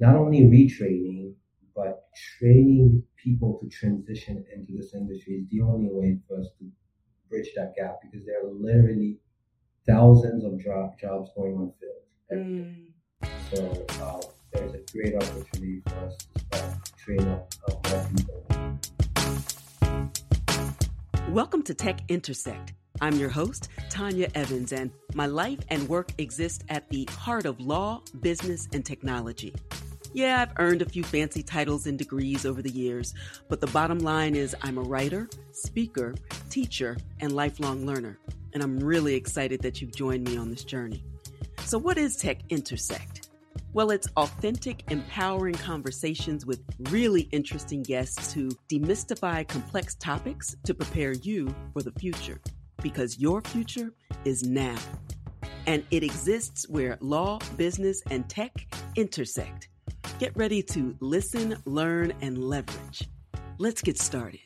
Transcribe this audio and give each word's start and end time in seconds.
not 0.00 0.16
only 0.16 0.40
retraining, 0.40 1.34
but 1.74 2.06
training 2.38 3.02
people 3.16 3.58
to 3.62 3.68
transition 3.68 4.44
into 4.54 4.76
this 4.76 4.94
industry 4.94 5.34
is 5.34 5.48
the 5.50 5.60
only 5.60 5.88
way 5.90 6.18
for 6.26 6.40
us 6.40 6.48
to 6.58 6.70
bridge 7.28 7.48
that 7.56 7.74
gap 7.76 7.98
because 8.02 8.26
there 8.26 8.44
are 8.44 8.50
literally 8.50 9.18
thousands 9.86 10.44
of 10.44 10.58
job, 10.58 10.98
jobs 10.98 11.30
going 11.36 11.54
unfilled. 11.54 12.02
Mm. 12.32 12.86
So 13.50 13.86
uh, 14.02 14.20
there's 14.52 14.74
a 14.74 14.80
great 14.92 15.14
opportunity 15.14 15.82
for 15.86 15.94
us 16.06 16.16
to 16.16 16.40
start 16.40 16.74
training 16.96 17.28
up 17.28 17.54
more 17.90 18.08
people. 18.16 18.46
Welcome 21.28 21.62
to 21.64 21.74
Tech 21.74 22.00
Intersect. 22.08 22.74
I'm 23.00 23.14
your 23.14 23.30
host, 23.30 23.68
Tanya 23.90 24.28
Evans, 24.34 24.72
and 24.72 24.90
my 25.14 25.26
life 25.26 25.58
and 25.68 25.88
work 25.88 26.12
exist 26.18 26.64
at 26.68 26.88
the 26.90 27.08
heart 27.18 27.46
of 27.46 27.58
law, 27.60 28.02
business, 28.20 28.68
and 28.72 28.84
technology. 28.84 29.54
Yeah, 30.14 30.42
I've 30.42 30.54
earned 30.58 30.82
a 30.82 30.84
few 30.84 31.02
fancy 31.02 31.42
titles 31.42 31.86
and 31.86 31.98
degrees 31.98 32.44
over 32.44 32.60
the 32.60 32.70
years, 32.70 33.14
but 33.48 33.60
the 33.60 33.66
bottom 33.68 33.98
line 33.98 34.34
is 34.34 34.54
I'm 34.60 34.76
a 34.76 34.82
writer, 34.82 35.28
speaker, 35.52 36.14
teacher, 36.50 36.98
and 37.20 37.32
lifelong 37.32 37.86
learner. 37.86 38.18
And 38.52 38.62
I'm 38.62 38.78
really 38.78 39.14
excited 39.14 39.62
that 39.62 39.80
you've 39.80 39.96
joined 39.96 40.28
me 40.28 40.36
on 40.36 40.50
this 40.50 40.64
journey. 40.64 41.02
So, 41.64 41.78
what 41.78 41.96
is 41.96 42.16
Tech 42.16 42.40
Intersect? 42.50 43.30
Well, 43.72 43.90
it's 43.90 44.06
authentic, 44.18 44.84
empowering 44.90 45.54
conversations 45.54 46.44
with 46.44 46.60
really 46.90 47.22
interesting 47.32 47.82
guests 47.82 48.34
who 48.34 48.50
demystify 48.68 49.48
complex 49.48 49.94
topics 49.94 50.54
to 50.64 50.74
prepare 50.74 51.12
you 51.12 51.54
for 51.72 51.80
the 51.80 51.92
future. 51.92 52.38
Because 52.82 53.18
your 53.18 53.40
future 53.40 53.94
is 54.26 54.42
now. 54.42 54.76
And 55.66 55.84
it 55.90 56.02
exists 56.02 56.68
where 56.68 56.98
law, 57.00 57.38
business, 57.56 58.02
and 58.10 58.28
tech 58.28 58.66
intersect. 58.96 59.68
Get 60.22 60.36
ready 60.36 60.62
to 60.62 60.94
listen, 61.00 61.56
learn, 61.64 62.12
and 62.20 62.38
leverage. 62.38 63.08
Let's 63.58 63.82
get 63.82 63.98
started. 63.98 64.38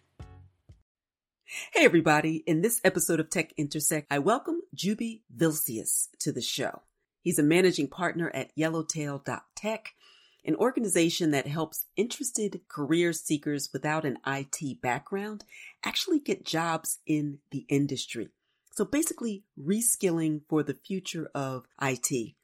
Hey, 1.75 1.85
everybody. 1.85 2.37
In 2.47 2.63
this 2.63 2.81
episode 2.83 3.21
of 3.21 3.29
Tech 3.29 3.53
Intersect, 3.59 4.07
I 4.11 4.21
welcome 4.21 4.63
Jubee 4.75 5.21
Vilceus 5.37 6.09
to 6.21 6.33
the 6.33 6.41
show. 6.41 6.81
He's 7.21 7.39
a 7.39 7.43
managing 7.43 7.89
partner 7.89 8.31
at 8.33 8.53
Yellowtail.tech, 8.57 9.93
an 10.47 10.57
organization 10.57 11.31
that 11.33 11.47
helps 11.47 11.85
interested 11.95 12.63
career 12.69 13.13
seekers 13.13 13.69
without 13.71 14.07
an 14.07 14.17
IT 14.27 14.81
background 14.81 15.45
actually 15.85 16.21
get 16.21 16.47
jobs 16.47 17.01
in 17.07 17.41
the 17.51 17.67
industry. 17.69 18.31
So 18.73 18.87
basically, 18.87 19.45
reskilling 19.63 20.41
for 20.49 20.63
the 20.63 20.79
future 20.87 21.31
of 21.35 21.67
IT. 21.83 22.36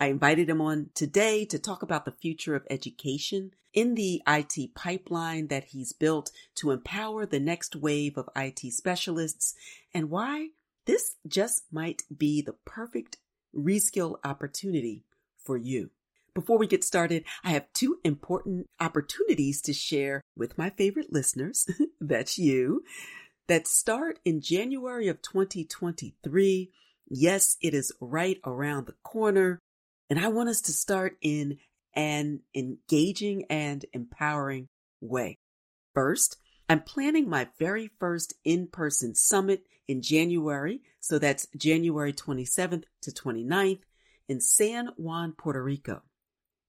I 0.00 0.06
invited 0.06 0.48
him 0.48 0.60
on 0.60 0.90
today 0.94 1.44
to 1.46 1.58
talk 1.58 1.82
about 1.82 2.04
the 2.04 2.12
future 2.12 2.54
of 2.54 2.64
education 2.70 3.50
in 3.74 3.96
the 3.96 4.22
IT 4.28 4.74
pipeline 4.74 5.48
that 5.48 5.64
he's 5.64 5.92
built 5.92 6.30
to 6.56 6.70
empower 6.70 7.26
the 7.26 7.40
next 7.40 7.74
wave 7.74 8.16
of 8.16 8.28
IT 8.36 8.60
specialists 8.72 9.54
and 9.92 10.08
why 10.08 10.50
this 10.86 11.16
just 11.26 11.64
might 11.72 12.02
be 12.16 12.40
the 12.40 12.54
perfect 12.64 13.16
reskill 13.54 14.16
opportunity 14.22 15.04
for 15.36 15.56
you. 15.56 15.90
Before 16.32 16.58
we 16.58 16.68
get 16.68 16.84
started, 16.84 17.24
I 17.42 17.50
have 17.50 17.72
two 17.72 17.98
important 18.04 18.66
opportunities 18.78 19.60
to 19.62 19.72
share 19.72 20.22
with 20.36 20.56
my 20.56 20.70
favorite 20.70 21.12
listeners. 21.12 21.68
That's 22.00 22.38
you. 22.38 22.84
That 23.48 23.66
start 23.66 24.20
in 24.24 24.40
January 24.40 25.08
of 25.08 25.22
2023. 25.22 26.70
Yes, 27.08 27.56
it 27.60 27.74
is 27.74 27.92
right 28.00 28.38
around 28.44 28.86
the 28.86 28.94
corner. 29.02 29.58
And 30.10 30.18
I 30.18 30.28
want 30.28 30.48
us 30.48 30.60
to 30.62 30.72
start 30.72 31.16
in 31.20 31.58
an 31.94 32.40
engaging 32.54 33.44
and 33.50 33.84
empowering 33.92 34.68
way. 35.00 35.38
First, 35.94 36.36
I'm 36.68 36.82
planning 36.82 37.28
my 37.28 37.48
very 37.58 37.90
first 37.98 38.34
in 38.44 38.68
person 38.68 39.14
summit 39.14 39.64
in 39.86 40.02
January. 40.02 40.82
So 41.00 41.18
that's 41.18 41.48
January 41.56 42.12
27th 42.12 42.84
to 43.02 43.10
29th 43.10 43.80
in 44.28 44.40
San 44.40 44.90
Juan, 44.96 45.32
Puerto 45.32 45.62
Rico. 45.62 46.02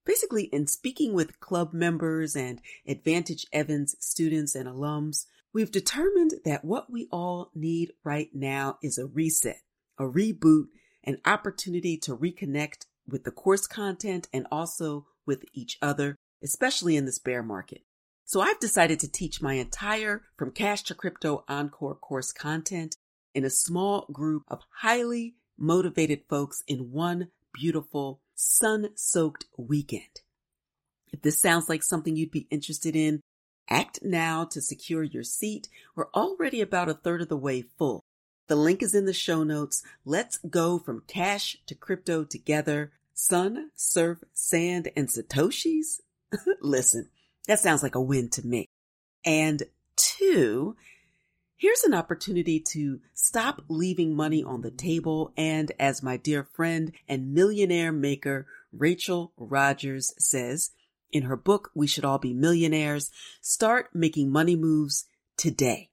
Basically, 0.05 0.45
in 0.45 0.65
speaking 0.65 1.13
with 1.13 1.39
club 1.39 1.73
members 1.73 2.35
and 2.35 2.61
Advantage 2.87 3.45
Evans 3.51 3.95
students 3.99 4.55
and 4.55 4.67
alums, 4.67 5.25
we've 5.53 5.71
determined 5.71 6.35
that 6.45 6.65
what 6.65 6.89
we 6.89 7.07
all 7.11 7.51
need 7.53 7.91
right 8.03 8.29
now 8.33 8.77
is 8.81 8.97
a 8.97 9.05
reset, 9.05 9.61
a 9.97 10.03
reboot, 10.03 10.67
an 11.03 11.19
opportunity 11.25 11.97
to 11.97 12.15
reconnect 12.15 12.85
with 13.09 13.23
the 13.23 13.31
course 13.31 13.67
content 13.67 14.27
and 14.33 14.47
also 14.51 15.05
with 15.25 15.43
each 15.53 15.77
other, 15.81 16.15
especially 16.43 16.95
in 16.95 17.05
this 17.05 17.19
bear 17.19 17.43
market. 17.43 17.83
So 18.25 18.41
I've 18.41 18.59
decided 18.59 18.99
to 18.99 19.11
teach 19.11 19.41
my 19.41 19.53
entire 19.53 20.21
From 20.37 20.51
Cash 20.51 20.83
to 20.83 20.95
Crypto 20.95 21.43
Encore 21.47 21.95
course 21.95 22.31
content 22.31 22.95
in 23.33 23.43
a 23.43 23.49
small 23.49 24.05
group 24.11 24.43
of 24.47 24.59
highly 24.81 25.35
motivated 25.57 26.21
folks 26.29 26.63
in 26.67 26.91
one 26.91 27.29
beautiful 27.53 28.21
sun 28.35 28.89
soaked 28.95 29.45
weekend. 29.57 30.21
If 31.11 31.21
this 31.21 31.41
sounds 31.41 31.69
like 31.69 31.83
something 31.83 32.15
you'd 32.15 32.31
be 32.31 32.47
interested 32.51 32.95
in, 32.95 33.21
act 33.69 33.99
now 34.03 34.45
to 34.45 34.61
secure 34.61 35.03
your 35.03 35.23
seat. 35.23 35.67
We're 35.95 36.11
already 36.13 36.61
about 36.61 36.89
a 36.89 36.93
third 36.93 37.21
of 37.21 37.29
the 37.29 37.37
way 37.37 37.63
full. 37.77 38.03
The 38.47 38.55
link 38.55 38.81
is 38.81 38.95
in 38.95 39.05
the 39.05 39.13
show 39.13 39.43
notes. 39.43 39.83
Let's 40.05 40.37
go 40.37 40.79
from 40.79 41.03
cash 41.07 41.57
to 41.67 41.75
crypto 41.75 42.23
together. 42.23 42.91
Sun, 43.21 43.71
surf, 43.75 44.19
sand, 44.33 44.91
and 44.95 45.09
Satoshis? 45.09 45.99
Listen, 46.61 47.09
that 47.47 47.59
sounds 47.59 47.83
like 47.83 47.95
a 47.95 48.01
win 48.01 48.29
to 48.29 48.47
me. 48.47 48.65
And 49.25 49.63
two, 49.97 50.77
here's 51.57 51.83
an 51.83 51.93
opportunity 51.93 52.61
to 52.71 53.01
stop 53.13 53.63
leaving 53.67 54.15
money 54.15 54.41
on 54.41 54.61
the 54.61 54.71
table. 54.71 55.33
And 55.35 55.73
as 55.77 56.01
my 56.01 56.15
dear 56.15 56.45
friend 56.45 56.93
and 57.09 57.33
millionaire 57.33 57.91
maker 57.91 58.47
Rachel 58.71 59.33
Rogers 59.35 60.13
says 60.17 60.71
in 61.11 61.23
her 61.23 61.35
book, 61.35 61.71
We 61.75 61.87
Should 61.87 62.05
All 62.05 62.19
Be 62.19 62.33
Millionaires, 62.33 63.11
start 63.41 63.89
making 63.93 64.31
money 64.31 64.55
moves 64.55 65.07
today. 65.35 65.88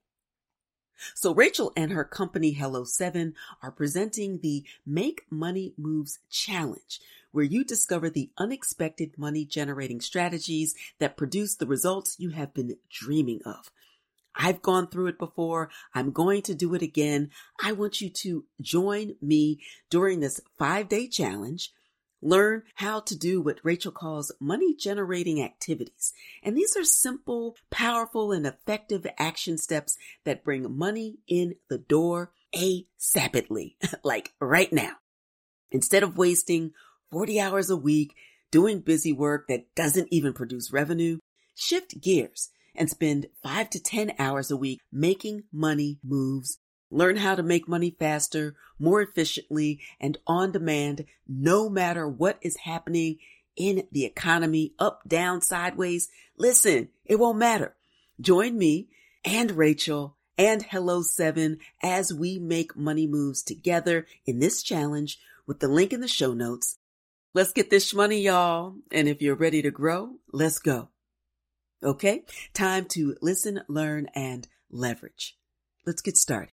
So 1.13 1.33
Rachel 1.33 1.71
and 1.75 1.91
her 1.91 2.03
company 2.03 2.51
Hello 2.51 2.83
Seven 2.83 3.35
are 3.61 3.71
presenting 3.71 4.39
the 4.39 4.63
Make 4.85 5.25
Money 5.29 5.73
Moves 5.77 6.19
Challenge, 6.29 6.99
where 7.31 7.45
you 7.45 7.63
discover 7.63 8.09
the 8.09 8.29
unexpected 8.37 9.17
money 9.17 9.45
generating 9.45 10.01
strategies 10.01 10.75
that 10.99 11.17
produce 11.17 11.55
the 11.55 11.67
results 11.67 12.15
you 12.19 12.31
have 12.31 12.53
been 12.53 12.77
dreaming 12.89 13.41
of. 13.45 13.71
I've 14.35 14.61
gone 14.61 14.87
through 14.87 15.07
it 15.07 15.17
before. 15.17 15.69
I'm 15.93 16.11
going 16.11 16.43
to 16.43 16.55
do 16.55 16.75
it 16.75 16.81
again. 16.81 17.31
I 17.61 17.71
want 17.71 18.01
you 18.01 18.09
to 18.09 18.45
join 18.61 19.15
me 19.21 19.59
during 19.89 20.19
this 20.19 20.39
five 20.57 20.87
day 20.87 21.07
challenge 21.07 21.71
Learn 22.21 22.63
how 22.75 22.99
to 23.01 23.15
do 23.15 23.41
what 23.41 23.59
Rachel 23.63 23.91
calls 23.91 24.31
money 24.39 24.75
generating 24.75 25.43
activities. 25.43 26.13
And 26.41 26.57
these 26.57 26.75
are 26.75 26.83
simple, 26.83 27.55
powerful, 27.69 28.31
and 28.31 28.47
effective 28.47 29.05
action 29.19 29.57
steps 29.57 29.97
that 30.23 30.43
bring 30.43 30.77
money 30.77 31.19
in 31.27 31.55
the 31.69 31.77
door 31.77 32.31
ASAPidly, 32.55 33.75
like 34.03 34.33
right 34.41 34.71
now. 34.73 34.93
Instead 35.69 36.01
of 36.01 36.17
wasting 36.17 36.71
40 37.11 37.39
hours 37.39 37.69
a 37.69 37.77
week 37.77 38.15
doing 38.51 38.79
busy 38.79 39.11
work 39.13 39.47
that 39.47 39.75
doesn't 39.75 40.07
even 40.11 40.33
produce 40.33 40.71
revenue, 40.71 41.19
shift 41.55 42.01
gears 42.01 42.49
and 42.73 42.89
spend 42.89 43.27
5 43.43 43.69
to 43.71 43.79
10 43.79 44.13
hours 44.17 44.49
a 44.49 44.57
week 44.57 44.79
making 44.91 45.43
money 45.51 45.99
moves 46.03 46.59
Learn 46.89 47.17
how 47.17 47.35
to 47.35 47.43
make 47.43 47.67
money 47.67 47.95
faster, 47.97 48.55
more 48.79 49.01
efficiently, 49.01 49.81
and 49.99 50.17
on 50.25 50.51
demand, 50.51 51.05
no 51.27 51.69
matter 51.69 52.07
what 52.07 52.37
is 52.41 52.57
happening 52.57 53.17
in 53.55 53.87
the 53.91 54.05
economy, 54.05 54.73
up, 54.79 55.01
down, 55.07 55.41
sideways. 55.41 56.09
Listen, 56.37 56.89
it 57.05 57.19
won't 57.19 57.37
matter. 57.37 57.75
Join 58.21 58.57
me 58.57 58.87
and 59.25 59.51
Rachel 59.51 60.15
and 60.37 60.61
Hello 60.63 61.01
Seven 61.01 61.57
as 61.81 62.13
we 62.13 62.39
make 62.39 62.77
money 62.77 63.07
moves 63.07 63.41
together 63.41 64.05
in 64.25 64.39
this 64.39 64.61
challenge 64.61 65.19
with 65.45 65.59
the 65.59 65.67
link 65.67 65.91
in 65.91 66.01
the 66.01 66.07
show 66.07 66.33
notes. 66.33 66.77
Let's 67.33 67.53
get 67.53 67.69
this 67.69 67.93
money, 67.93 68.21
y'all. 68.21 68.75
And 68.91 69.07
if 69.07 69.21
you're 69.21 69.35
ready 69.35 69.61
to 69.61 69.71
grow, 69.71 70.15
let's 70.31 70.59
go. 70.59 70.89
Okay, 71.83 72.23
time 72.53 72.85
to 72.85 73.15
listen, 73.21 73.61
learn, 73.67 74.07
and 74.15 74.47
leverage. 74.71 75.37
Let's 75.85 76.01
get 76.01 76.17
started. 76.17 76.51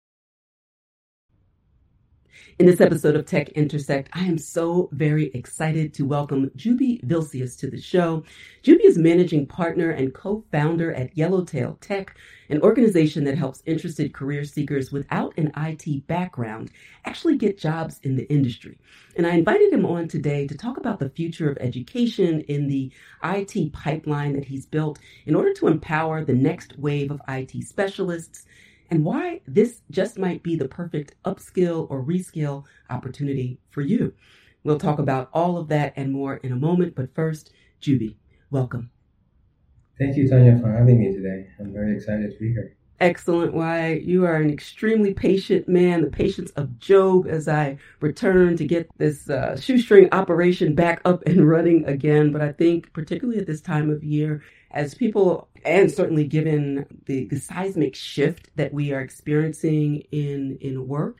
In 2.58 2.66
this 2.66 2.82
episode 2.82 3.16
of 3.16 3.24
Tech 3.24 3.48
Intersect, 3.50 4.10
I 4.12 4.24
am 4.24 4.36
so 4.36 4.90
very 4.92 5.30
excited 5.32 5.94
to 5.94 6.04
welcome 6.04 6.50
Jubee 6.54 7.00
Vilceus 7.02 7.56
to 7.58 7.70
the 7.70 7.80
show. 7.80 8.24
Jubee 8.62 8.84
is 8.84 8.98
managing 8.98 9.46
partner 9.46 9.90
and 9.90 10.12
co-founder 10.12 10.92
at 10.92 11.16
Yellowtail 11.16 11.78
Tech, 11.80 12.14
an 12.50 12.60
organization 12.60 13.24
that 13.24 13.38
helps 13.38 13.62
interested 13.64 14.12
career 14.12 14.44
seekers 14.44 14.92
without 14.92 15.32
an 15.38 15.50
IT 15.56 16.06
background 16.06 16.70
actually 17.06 17.38
get 17.38 17.58
jobs 17.58 17.98
in 18.02 18.16
the 18.16 18.30
industry. 18.30 18.78
And 19.16 19.26
I 19.26 19.30
invited 19.30 19.72
him 19.72 19.86
on 19.86 20.06
today 20.06 20.46
to 20.46 20.56
talk 20.56 20.76
about 20.76 20.98
the 20.98 21.08
future 21.08 21.50
of 21.50 21.56
education 21.58 22.42
in 22.42 22.68
the 22.68 22.92
IT 23.24 23.72
pipeline 23.72 24.34
that 24.34 24.44
he's 24.44 24.66
built 24.66 24.98
in 25.24 25.34
order 25.34 25.54
to 25.54 25.68
empower 25.68 26.22
the 26.22 26.34
next 26.34 26.78
wave 26.78 27.10
of 27.10 27.22
IT 27.28 27.64
specialists 27.64 28.44
and 28.92 29.06
why 29.06 29.40
this 29.46 29.80
just 29.90 30.18
might 30.18 30.42
be 30.42 30.54
the 30.54 30.68
perfect 30.68 31.14
upskill 31.24 31.86
or 31.88 32.04
reskill 32.04 32.64
opportunity 32.90 33.58
for 33.70 33.80
you. 33.80 34.12
We'll 34.64 34.78
talk 34.78 34.98
about 34.98 35.30
all 35.32 35.56
of 35.56 35.68
that 35.68 35.94
and 35.96 36.12
more 36.12 36.36
in 36.36 36.52
a 36.52 36.56
moment, 36.56 36.94
but 36.94 37.14
first, 37.14 37.54
Jubee, 37.80 38.16
welcome. 38.50 38.90
Thank 39.98 40.18
you, 40.18 40.28
Tanya, 40.28 40.58
for 40.60 40.70
having 40.70 41.00
me 41.00 41.10
today. 41.10 41.46
I'm 41.58 41.72
very 41.72 41.96
excited 41.96 42.32
to 42.32 42.38
be 42.38 42.52
here. 42.52 42.76
Excellent. 43.02 43.52
Why, 43.52 43.94
you 43.94 44.24
are 44.26 44.36
an 44.36 44.48
extremely 44.48 45.12
patient 45.12 45.68
man, 45.68 46.02
the 46.02 46.06
patience 46.08 46.52
of 46.52 46.78
Job, 46.78 47.26
as 47.26 47.48
I 47.48 47.78
return 47.98 48.56
to 48.56 48.64
get 48.64 48.88
this 48.96 49.28
uh, 49.28 49.56
shoestring 49.56 50.08
operation 50.12 50.76
back 50.76 51.00
up 51.04 51.20
and 51.26 51.48
running 51.48 51.84
again. 51.86 52.30
But 52.30 52.42
I 52.42 52.52
think, 52.52 52.92
particularly 52.92 53.40
at 53.40 53.48
this 53.48 53.60
time 53.60 53.90
of 53.90 54.04
year, 54.04 54.44
as 54.70 54.94
people, 54.94 55.48
and 55.64 55.90
certainly 55.90 56.28
given 56.28 56.86
the, 57.06 57.24
the 57.24 57.40
seismic 57.40 57.96
shift 57.96 58.50
that 58.54 58.72
we 58.72 58.92
are 58.92 59.00
experiencing 59.00 60.04
in, 60.12 60.56
in 60.60 60.86
work, 60.86 61.16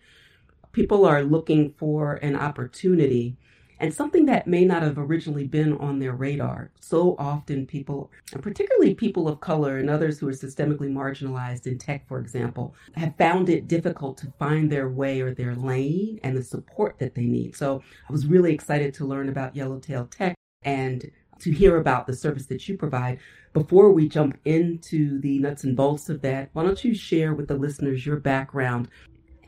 people 0.71 1.05
are 1.05 1.25
looking 1.25 1.75
for 1.79 2.15
an 2.15 2.37
opportunity 2.37 3.37
and 3.83 3.93
something 3.93 4.27
that 4.27 4.47
may 4.47 4.65
not 4.65 4.83
have 4.83 4.97
originally 4.97 5.45
been 5.45 5.77
on 5.79 5.99
their 5.99 6.13
radar. 6.13 6.71
So 6.79 7.17
often, 7.19 7.67
people, 7.67 8.13
particularly 8.41 8.95
people 8.95 9.27
of 9.27 9.41
color 9.41 9.79
and 9.79 9.91
others 9.91 10.21
who 10.21 10.29
are 10.29 10.33
systemically 10.33 10.89
marginalized 10.89 11.67
in 11.67 11.79
tech, 11.79 12.07
for 12.07 12.21
example, 12.21 12.77
have 12.95 13.17
found 13.17 13.49
it 13.49 13.67
difficult 13.67 14.17
to 14.19 14.33
find 14.39 14.71
their 14.71 14.89
way 14.89 15.21
or 15.21 15.35
their 15.35 15.57
lane 15.57 16.21
and 16.23 16.37
the 16.37 16.45
support 16.45 17.01
that 17.01 17.17
they 17.17 17.25
need. 17.25 17.57
So 17.57 17.83
I 18.09 18.13
was 18.13 18.25
really 18.25 18.55
excited 18.55 18.95
to 18.95 19.05
learn 19.05 19.29
about 19.29 19.57
Yellowtail 19.57 20.07
Tech 20.07 20.37
and 20.63 21.11
to 21.41 21.51
hear 21.51 21.77
about 21.79 22.07
the 22.07 22.15
service 22.15 22.47
that 22.47 22.69
you 22.69 22.79
provide. 22.79 23.19
Before 23.53 23.91
we 23.91 24.09
jump 24.09 24.39
into 24.45 25.21
the 25.21 25.41
nuts 25.41 25.65
and 25.65 25.77
bolts 25.77 26.09
of 26.09 26.23
that, 26.23 26.51
why 26.53 26.63
don't 26.63 26.85
you 26.85 26.95
share 26.95 27.35
with 27.35 27.49
the 27.49 27.57
listeners 27.57 28.07
your 28.07 28.21
background 28.21 28.87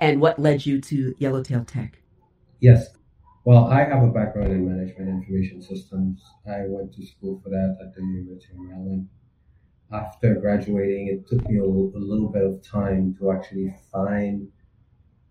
and 0.00 0.20
what 0.20 0.40
led 0.40 0.66
you 0.66 0.80
to 0.80 1.14
Yellowtail 1.18 1.64
Tech? 1.64 2.02
Yes. 2.58 2.88
Well, 3.44 3.66
I 3.66 3.84
have 3.84 4.02
a 4.02 4.10
background 4.10 4.52
in 4.52 4.66
management 4.66 5.08
information 5.08 5.60
systems. 5.62 6.22
I 6.46 6.66
went 6.66 6.92
to 6.94 7.06
school 7.06 7.40
for 7.40 7.50
that 7.50 7.76
at 7.80 7.94
the 7.94 8.02
University 8.02 8.52
of 8.54 8.58
Maryland. 8.60 9.08
After 9.92 10.34
graduating, 10.36 11.08
it 11.08 11.26
took 11.28 11.46
me 11.48 11.58
a, 11.58 11.64
a 11.64 12.02
little 12.10 12.30
bit 12.30 12.44
of 12.44 12.62
time 12.62 13.14
to 13.16 13.32
actually 13.32 13.74
find 13.92 14.52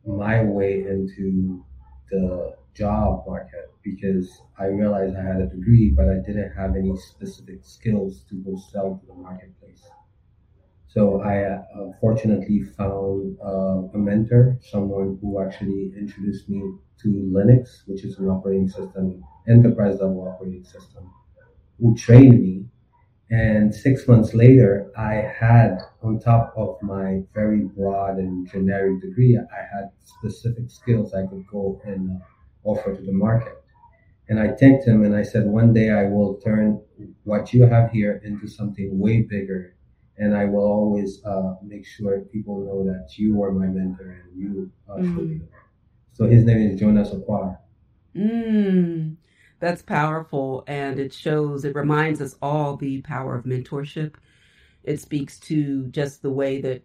my 0.06 0.44
way 0.44 0.82
into 0.84 1.66
the 2.12 2.58
job 2.76 3.26
market 3.28 3.72
because 3.84 4.42
I 4.58 4.68
realized 4.68 5.16
I 5.16 5.24
had 5.24 5.42
a 5.42 5.48
degree, 5.48 5.92
but 5.92 6.10
I 6.10 6.20
didn't 6.26 6.54
have 6.54 6.76
any 6.76 6.96
specific 6.98 7.66
skills 7.66 8.24
to 8.30 8.36
go 8.44 8.58
sell 8.58 8.98
to 9.00 9.06
the 9.08 9.16
marketplace. 9.16 9.84
So 10.94 11.22
I 11.22 11.44
uh, 11.44 11.92
fortunately 12.00 12.62
found 12.62 13.38
uh, 13.44 13.90
a 13.96 13.98
mentor, 13.98 14.60
someone 14.62 15.18
who 15.20 15.42
actually 15.42 15.92
introduced 15.98 16.48
me 16.48 16.62
to 17.02 17.08
Linux, 17.34 17.82
which 17.88 18.06
is 18.06 18.20
an 18.20 18.28
operating 18.30 18.70
system, 18.70 19.24
enterprise 19.48 19.94
level 19.94 20.28
operating 20.28 20.64
system, 20.64 21.10
who 21.80 21.96
trained 21.96 22.44
me. 22.44 22.66
And 23.32 23.74
six 23.74 24.08
months 24.08 24.36
later, 24.36 24.92
I 24.96 25.14
had, 25.16 25.80
on 26.04 26.20
top 26.20 26.54
of 26.56 26.78
my 26.84 27.24
very 27.34 27.62
broad 27.62 28.18
and 28.20 28.48
generic 28.48 29.02
degree, 29.02 29.36
I 29.36 29.62
had 29.76 29.90
specific 30.04 30.70
skills 30.70 31.16
I 31.16 31.26
could 31.26 31.48
go 31.48 31.82
and 31.86 32.22
uh, 32.22 32.70
offer 32.70 32.96
to 32.96 33.02
the 33.02 33.14
market. 33.14 33.56
And 34.30 34.40
I 34.40 34.50
thanked 34.50 34.86
him 34.86 35.04
and 35.04 35.16
I 35.16 35.24
said, 35.24 35.46
one 35.48 35.74
day 35.74 35.90
I 35.90 36.04
will 36.04 36.36
turn 36.36 36.80
what 37.24 37.52
you 37.52 37.64
have 37.64 37.90
here 37.90 38.22
into 38.24 38.48
something 38.48 39.00
way 39.00 39.24
bigger. 39.24 39.76
And 40.18 40.36
I 40.36 40.46
will 40.46 40.64
always 40.64 41.24
uh, 41.26 41.56
make 41.64 41.86
sure 41.86 42.20
people 42.22 42.60
know 42.60 42.84
that 42.84 43.18
you 43.18 43.42
are 43.42 43.52
my 43.52 43.66
mentor 43.66 44.24
and 44.24 44.40
you 44.40 44.72
uh, 44.88 44.98
mm. 44.98 45.42
So 46.14 46.28
his 46.28 46.46
name 46.46 46.70
is 46.70 46.80
Jonas 46.80 47.10
Okwara. 47.10 47.58
Mm, 48.16 49.16
that's 49.60 49.82
powerful. 49.82 50.64
And 50.68 51.00
it 51.00 51.12
shows, 51.12 51.66
it 51.66 51.76
reminds 51.76 52.22
us 52.22 52.36
all 52.42 52.78
the 52.78 53.02
power 53.02 53.36
of 53.36 53.46
mentorship. 53.46 54.16
It 54.84 55.02
speaks 55.02 55.40
to 55.42 55.88
just 55.88 56.22
the 56.22 56.30
way 56.30 56.62
that 56.62 56.84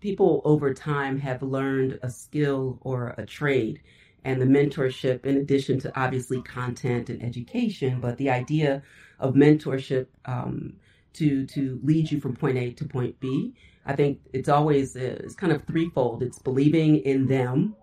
people 0.00 0.42
over 0.44 0.72
time 0.72 1.18
have 1.18 1.42
learned 1.42 1.98
a 2.02 2.10
skill 2.10 2.78
or 2.82 3.14
a 3.18 3.26
trade 3.26 3.80
and 4.24 4.40
the 4.40 4.46
mentorship, 4.46 5.24
in 5.24 5.38
addition 5.38 5.78
to 5.80 6.00
obviously 6.00 6.42
content 6.42 7.08
and 7.08 7.22
education, 7.22 8.00
but 8.00 8.16
the 8.16 8.30
idea 8.30 8.82
of 9.18 9.34
mentorship 9.34 10.06
um, 10.26 10.74
to 11.14 11.46
to 11.46 11.80
lead 11.82 12.10
you 12.10 12.20
from 12.20 12.36
point 12.36 12.58
A 12.58 12.72
to 12.72 12.84
point 12.84 13.18
B. 13.20 13.54
I 13.86 13.96
think 13.96 14.20
it's 14.32 14.48
always 14.48 14.96
uh, 14.96 15.18
it's 15.24 15.34
kind 15.34 15.52
of 15.52 15.64
threefold. 15.64 16.22
It's 16.22 16.38
believing 16.38 16.96
in 16.98 17.26
them, 17.26 17.74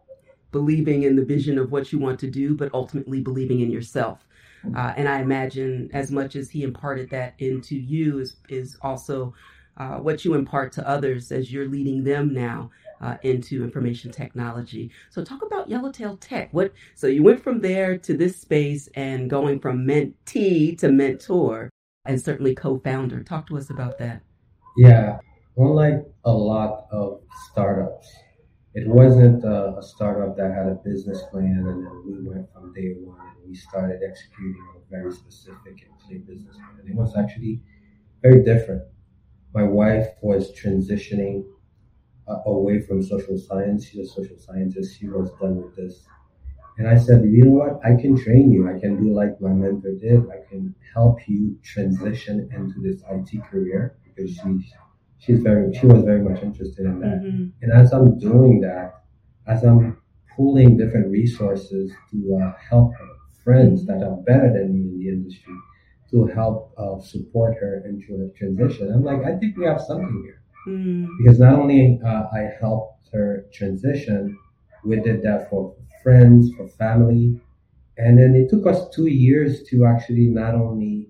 believing 0.52 1.04
in 1.04 1.16
the 1.16 1.26
vision 1.26 1.58
of 1.58 1.72
what 1.72 1.92
you 1.92 2.00
want 2.00 2.20
to 2.20 2.30
do, 2.30 2.56
but 2.56 2.74
ultimately 2.74 3.22
believing 3.22 3.62
in 3.62 3.72
yourself. 3.72 4.26
Uh, 4.76 4.94
and 4.98 5.08
I 5.08 5.20
imagine 5.22 5.90
as 5.94 6.12
much 6.12 6.36
as 6.36 6.50
he 6.50 6.64
imparted 6.64 7.10
that 7.12 7.36
into 7.40 7.76
you 7.76 8.20
is 8.20 8.38
is 8.50 8.78
also 8.82 9.34
uh, 9.78 9.98
what 9.98 10.24
you 10.24 10.34
impart 10.34 10.72
to 10.74 10.88
others 10.88 11.32
as 11.32 11.52
you're 11.52 11.68
leading 11.68 12.04
them 12.04 12.34
now 12.34 12.72
uh, 13.02 13.18
into 13.24 13.64
information 13.64 14.12
technology. 14.12 14.92
So 15.10 15.24
talk 15.24 15.42
about 15.42 15.70
Yellowtail 15.70 16.18
Tech. 16.18 16.50
What? 16.52 16.74
So 16.96 17.08
you 17.08 17.24
went 17.24 17.44
from 17.44 17.60
there 17.60 17.98
to 17.98 18.16
this 18.16 18.38
space 18.38 18.90
and 18.96 19.30
going 19.30 19.60
from 19.60 19.86
mentee 19.86 20.78
to 20.80 20.92
mentor, 20.92 21.70
and 22.06 22.22
certainly 22.22 22.56
co-founder. 22.56 23.24
Talk 23.24 23.48
to 23.48 23.58
us 23.58 23.70
about 23.70 23.98
that. 24.00 24.22
Yeah, 24.78 25.20
unlike 25.58 26.06
a 26.26 26.32
lot 26.32 26.88
of 26.92 27.22
startups, 27.50 28.14
it 28.74 28.88
wasn't 28.88 29.44
a, 29.44 29.78
a 29.78 29.84
startup 29.84 30.36
that 30.36 30.52
had 30.54 30.68
a 30.68 30.76
business 30.76 31.24
plan 31.32 31.64
and 31.66 31.86
then 31.86 32.04
we 32.06 32.28
went 32.28 32.52
from 32.52 32.74
day 32.74 32.94
one 33.00 33.20
and 33.20 33.50
we 33.50 33.56
started 33.56 34.02
executing 34.08 34.68
a 34.76 34.90
very 34.90 35.12
specific 35.14 35.88
and 35.88 36.00
clear 36.06 36.20
business 36.20 36.58
plan. 36.58 36.86
It 36.86 36.96
was 36.96 37.16
actually 37.16 37.62
very 38.22 38.44
different. 38.44 38.84
My 39.54 39.64
wife 39.64 40.10
was 40.22 40.52
transitioning 40.60 41.46
uh, 42.28 42.40
away 42.46 42.82
from 42.82 43.02
social 43.04 43.38
science. 43.38 43.86
She's 43.86 44.10
a 44.10 44.14
social 44.14 44.38
scientist. 44.38 45.00
She 45.00 45.08
was 45.08 45.32
done 45.40 45.62
with 45.62 45.76
this. 45.76 46.06
And 46.78 46.88
I 46.88 46.98
said, 46.98 47.24
you 47.24 47.46
know 47.46 47.52
what? 47.52 47.80
I 47.86 48.00
can 48.00 48.18
train 48.22 48.52
you. 48.52 48.70
I 48.70 48.80
can 48.80 49.02
do 49.02 49.14
like 49.14 49.40
my 49.40 49.50
mentor 49.50 49.94
did. 49.94 50.24
I 50.30 50.48
can 50.50 50.76
help 50.94 51.20
you 51.28 51.58
transition 51.64 52.50
into 52.54 52.80
this 52.82 53.02
IT 53.10 53.44
career 53.50 53.98
because 54.04 54.32
she, 54.32 54.72
she's 55.20 55.40
very, 55.40 55.74
she 55.74 55.86
was 55.86 56.04
very 56.04 56.22
much 56.22 56.44
interested 56.44 56.86
in 56.86 57.00
that. 57.00 57.22
Mm-hmm. 57.22 57.46
And 57.62 57.72
as 57.72 57.94
I'm 57.94 58.20
doing 58.20 58.60
that, 58.62 59.04
as 59.48 59.64
I'm 59.64 59.98
pulling 60.36 60.76
different 60.78 61.12
resources 61.12 61.92
to 62.12 62.42
uh, 62.44 62.52
help 62.70 62.92
friends 63.44 63.86
that 63.86 64.04
are 64.04 64.18
better 64.26 64.52
than 64.52 64.74
me 64.74 64.90
in 64.90 65.00
the 65.00 65.08
industry 65.10 65.54
to 66.12 66.26
help 66.28 66.74
uh, 66.78 67.00
support 67.00 67.56
her 67.60 67.84
into 67.86 68.18
her 68.18 68.30
transition, 68.38 68.92
I'm 68.94 69.04
like, 69.04 69.24
I 69.24 69.38
think 69.38 69.58
we 69.58 69.66
have 69.66 69.80
something 69.80 70.24
here. 70.26 70.42
Mm. 70.68 71.08
Because 71.20 71.40
not 71.40 71.54
only 71.54 72.02
uh, 72.06 72.24
I 72.34 72.50
helped 72.60 73.10
her 73.14 73.46
transition, 73.54 74.38
we 74.84 75.00
did 75.00 75.22
that 75.24 75.50
for 75.50 75.76
friends, 76.06 76.52
for 76.56 76.68
family. 76.68 77.42
And 77.98 78.20
then 78.20 78.36
it 78.36 78.48
took 78.52 78.68
us 78.68 78.88
two 78.96 79.08
years 79.08 79.64
to 79.70 79.86
actually 79.86 80.28
not 80.28 80.54
only 80.54 81.10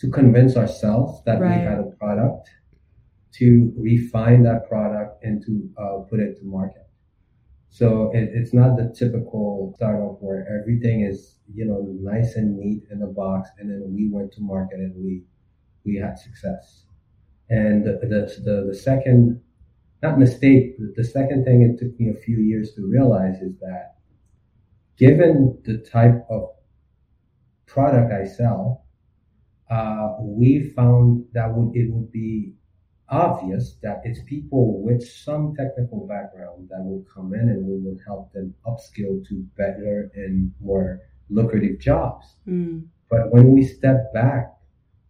to 0.00 0.10
convince 0.10 0.56
ourselves 0.56 1.22
that 1.24 1.40
right. 1.40 1.58
we 1.58 1.64
had 1.64 1.78
a 1.78 1.90
product, 1.98 2.50
to 3.32 3.72
refine 3.76 4.42
that 4.42 4.68
product 4.68 5.24
and 5.24 5.42
to 5.46 5.52
uh, 5.82 5.98
put 6.10 6.20
it 6.20 6.36
to 6.38 6.44
market. 6.44 6.86
So 7.70 8.10
it, 8.12 8.28
it's 8.34 8.52
not 8.52 8.76
the 8.76 8.92
typical 8.98 9.72
startup 9.76 10.18
where 10.20 10.44
everything 10.60 11.06
is, 11.10 11.38
you 11.54 11.64
know, 11.64 11.80
nice 12.02 12.34
and 12.34 12.58
neat 12.58 12.82
in 12.90 13.00
a 13.02 13.06
box. 13.06 13.48
And 13.58 13.70
then 13.70 13.82
we 13.94 14.10
went 14.10 14.32
to 14.32 14.40
market 14.40 14.80
and 14.80 14.94
we, 14.96 15.22
we 15.86 15.96
had 15.96 16.18
success. 16.18 16.84
And 17.48 17.86
the, 17.86 17.92
the, 18.02 18.42
the, 18.44 18.66
the 18.68 18.74
second, 18.74 19.40
not 20.02 20.18
mistake, 20.18 20.76
the 20.96 21.04
second 21.04 21.44
thing 21.44 21.62
it 21.62 21.78
took 21.78 21.98
me 22.00 22.10
a 22.10 22.20
few 22.20 22.38
years 22.38 22.74
to 22.74 22.82
realize 22.86 23.36
is 23.40 23.56
that 23.60 23.99
given 24.96 25.58
the 25.64 25.78
type 25.78 26.26
of 26.30 26.50
product 27.66 28.12
I 28.12 28.26
sell, 28.26 28.84
uh, 29.70 30.16
we 30.20 30.72
found 30.76 31.26
that 31.32 31.54
would, 31.54 31.76
it 31.76 31.90
would 31.92 32.10
be 32.10 32.54
obvious 33.08 33.76
that 33.82 34.00
it's 34.04 34.20
people 34.26 34.82
with 34.82 35.02
some 35.06 35.54
technical 35.56 36.06
background 36.06 36.68
that 36.70 36.82
will 36.82 37.04
come 37.12 37.34
in 37.34 37.48
and 37.48 37.66
we 37.66 37.78
will 37.78 37.98
help 38.06 38.32
them 38.32 38.54
upskill 38.66 39.26
to 39.28 39.46
better 39.56 40.10
and 40.14 40.52
more 40.60 41.00
lucrative 41.28 41.80
jobs. 41.80 42.36
Mm. 42.46 42.86
But 43.10 43.32
when 43.32 43.52
we 43.52 43.64
step 43.64 44.12
back, 44.12 44.52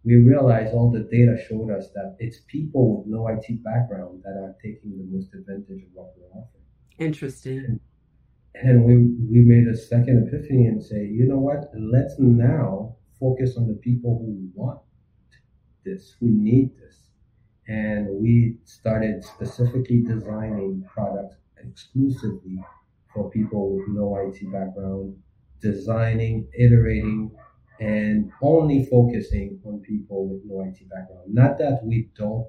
we 0.03 0.15
realize 0.15 0.73
all 0.73 0.91
the 0.91 1.07
data 1.11 1.37
showed 1.47 1.69
us 1.69 1.89
that 1.93 2.15
it's 2.19 2.39
people 2.47 2.97
with 2.97 3.07
no 3.07 3.27
IT 3.27 3.63
background 3.63 4.23
that 4.23 4.31
are 4.31 4.55
taking 4.61 4.97
the 4.97 5.05
most 5.15 5.33
advantage 5.33 5.83
of 5.83 5.89
what 5.93 6.13
we're 6.17 6.29
offering. 6.29 6.63
Interesting. 6.97 7.57
And, 7.59 7.79
and 8.55 8.83
we, 8.83 8.95
we 8.95 9.45
made 9.45 9.67
a 9.67 9.77
second 9.77 10.27
epiphany 10.27 10.67
and 10.67 10.83
say, 10.83 11.05
you 11.05 11.27
know 11.27 11.39
what? 11.39 11.71
Let's 11.75 12.15
now 12.19 12.95
focus 13.19 13.55
on 13.57 13.67
the 13.67 13.75
people 13.75 14.19
who 14.19 14.49
want 14.53 14.79
this, 15.83 16.15
who 16.19 16.27
need 16.29 16.71
this 16.77 17.01
and 17.71 18.07
we 18.21 18.57
started 18.65 19.23
specifically 19.23 20.01
designing 20.01 20.83
products 20.93 21.35
exclusively 21.57 22.59
for 23.13 23.29
people 23.29 23.75
with 23.75 23.87
no 23.89 24.15
IT 24.17 24.51
background, 24.51 25.15
designing, 25.61 26.47
iterating, 26.57 27.31
and 27.79 28.31
only 28.41 28.85
focusing 28.85 29.59
on 29.65 29.79
people 29.79 30.27
with 30.27 30.41
no 30.45 30.61
IT 30.63 30.89
background. 30.89 31.33
Not 31.33 31.57
that 31.59 31.79
we 31.83 32.09
don't 32.17 32.47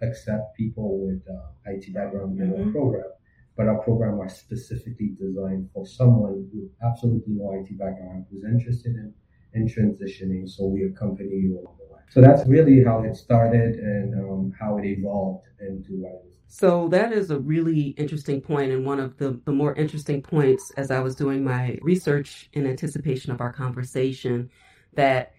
accept 0.00 0.56
people 0.56 0.98
with 1.06 1.22
uh, 1.28 1.50
IT 1.66 1.92
background 1.94 2.38
in 2.38 2.50
mm-hmm. 2.50 2.68
our 2.68 2.72
program, 2.72 3.10
but 3.56 3.66
our 3.66 3.78
program 3.82 4.20
are 4.20 4.28
specifically 4.28 5.14
designed 5.18 5.68
for 5.74 5.86
someone 5.86 6.48
with 6.52 6.70
absolutely 6.84 7.34
no 7.34 7.52
IT 7.52 7.78
background 7.78 8.24
who's 8.30 8.44
interested 8.44 8.94
in, 8.96 9.12
in 9.54 9.68
transitioning. 9.68 10.48
So 10.48 10.66
we 10.66 10.84
accompany 10.84 11.30
you 11.30 11.60
along 11.60 11.76
the 11.78 11.94
way. 11.94 12.00
so 12.10 12.20
that's 12.20 12.46
really 12.48 12.82
how 12.82 13.02
it 13.02 13.14
started 13.16 13.74
and 13.76 14.14
um, 14.14 14.52
how 14.58 14.78
it 14.78 14.84
evolved 14.84 15.46
into 15.60 15.92
what 15.92 16.12
it 16.12 16.28
is. 16.28 16.32
So 16.48 16.88
that 16.88 17.12
is 17.14 17.30
a 17.30 17.38
really 17.38 17.94
interesting 17.96 18.42
point, 18.42 18.72
and 18.72 18.84
one 18.84 19.00
of 19.00 19.16
the, 19.16 19.40
the 19.46 19.52
more 19.52 19.74
interesting 19.74 20.20
points 20.20 20.70
as 20.76 20.90
I 20.90 21.00
was 21.00 21.14
doing 21.14 21.42
my 21.42 21.78
research 21.80 22.50
in 22.52 22.66
anticipation 22.66 23.32
of 23.32 23.40
our 23.40 23.50
conversation, 23.50 24.50
that 24.92 25.32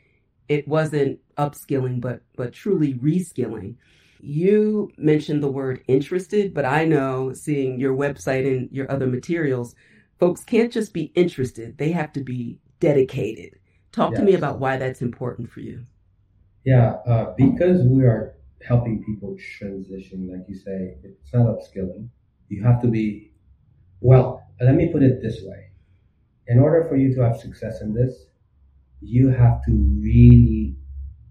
it 0.49 0.67
wasn't 0.67 1.19
upskilling, 1.37 2.01
but 2.01 2.21
but 2.35 2.51
truly 2.51 2.95
reskilling. 2.95 3.75
You 4.25 4.89
mentioned 4.97 5.43
the 5.43 5.51
word 5.51 5.83
interested, 5.85 6.53
but 6.53 6.63
I 6.63 6.85
know 6.85 7.33
seeing 7.33 7.77
your 7.77 7.93
website 7.93 8.47
and 8.47 8.71
your 8.71 8.89
other 8.89 9.05
materials, 9.05 9.75
folks 10.17 10.45
can't 10.45 10.71
just 10.71 10.93
be 10.93 11.11
interested; 11.13 11.77
they 11.77 11.91
have 11.91 12.13
to 12.13 12.21
be 12.21 12.57
dedicated. 12.79 13.59
Talk 13.91 14.11
yes. 14.11 14.21
to 14.21 14.25
me 14.25 14.33
about 14.35 14.59
why 14.61 14.77
that's 14.77 15.01
important 15.01 15.51
for 15.51 15.59
you. 15.59 15.83
Yeah, 16.63 16.99
uh, 17.05 17.33
because 17.37 17.81
we 17.81 18.03
are 18.03 18.37
helping 18.65 19.03
people 19.03 19.35
transition, 19.57 20.29
like 20.31 20.47
you 20.47 20.55
say, 20.55 20.95
it's 21.03 21.33
not 21.33 21.47
upskilling. 21.47 22.07
You 22.47 22.63
have 22.63 22.81
to 22.83 22.87
be, 22.87 23.33
well, 23.99 24.41
let 24.61 24.75
me 24.75 24.89
put 24.89 25.03
it 25.03 25.21
this 25.21 25.41
way. 25.43 25.71
In 26.47 26.59
order 26.59 26.87
for 26.87 26.95
you 26.95 27.13
to 27.15 27.21
have 27.23 27.35
success 27.35 27.81
in 27.81 27.93
this, 27.93 28.27
you 29.01 29.31
have 29.31 29.61
to 29.65 29.71
really 29.99 30.77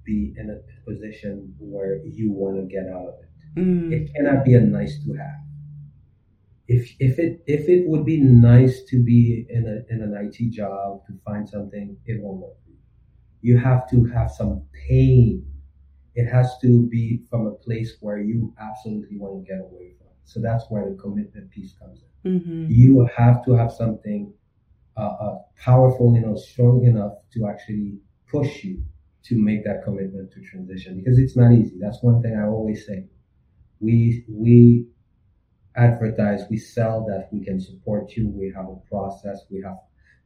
be 0.04 0.34
in 0.36 0.50
a 0.50 0.71
position 0.84 1.54
where 1.58 2.00
you 2.04 2.32
want 2.32 2.56
to 2.56 2.62
get 2.62 2.86
out 2.88 3.08
of 3.08 3.14
it. 3.22 3.60
Mm. 3.60 3.92
It 3.92 4.14
cannot 4.14 4.44
be 4.44 4.54
a 4.54 4.60
nice 4.60 4.98
to 5.04 5.12
have. 5.14 5.40
If, 6.68 6.94
if 7.00 7.18
it 7.18 7.42
if 7.46 7.68
it 7.68 7.86
would 7.88 8.06
be 8.06 8.18
nice 8.18 8.82
to 8.84 9.02
be 9.02 9.46
in 9.50 9.66
a 9.66 9.92
in 9.92 10.00
an 10.00 10.14
IT 10.14 10.50
job 10.52 11.04
to 11.06 11.12
find 11.24 11.46
something, 11.46 11.96
it 12.06 12.22
won't 12.22 12.38
work 12.38 12.56
you 13.42 13.58
have 13.58 13.90
to 13.90 14.04
have 14.06 14.30
some 14.30 14.62
pain. 14.88 15.44
It 16.14 16.26
has 16.26 16.56
to 16.62 16.86
be 16.86 17.22
from 17.28 17.46
a 17.46 17.50
place 17.52 17.96
where 18.00 18.18
you 18.18 18.54
absolutely 18.58 19.18
want 19.18 19.44
to 19.44 19.52
get 19.52 19.60
away 19.60 19.94
from. 19.98 20.08
So 20.24 20.40
that's 20.40 20.64
where 20.70 20.88
the 20.88 20.96
commitment 20.96 21.50
piece 21.50 21.74
comes 21.74 22.00
in. 22.24 22.40
Mm-hmm. 22.40 22.66
You 22.70 23.08
have 23.16 23.44
to 23.44 23.54
have 23.54 23.72
something 23.72 24.32
uh, 24.96 25.00
uh, 25.00 25.38
powerful, 25.56 26.14
you 26.14 26.20
know, 26.20 26.36
strong 26.36 26.84
enough 26.84 27.14
to 27.34 27.46
actually 27.48 27.98
push 28.28 28.62
you 28.62 28.82
to 29.24 29.36
make 29.36 29.64
that 29.64 29.82
commitment 29.84 30.32
to 30.32 30.40
transition 30.40 30.96
because 30.96 31.18
it's 31.18 31.36
not 31.36 31.52
easy. 31.52 31.76
That's 31.80 32.02
one 32.02 32.22
thing 32.22 32.36
I 32.36 32.46
always 32.46 32.86
say. 32.86 33.06
We 33.80 34.24
we 34.28 34.86
advertise, 35.76 36.42
we 36.50 36.58
sell 36.58 37.04
that 37.06 37.28
we 37.32 37.44
can 37.44 37.60
support 37.60 38.12
you. 38.16 38.28
We 38.28 38.52
have 38.54 38.66
a 38.68 38.76
process. 38.88 39.40
We 39.50 39.62
have 39.62 39.76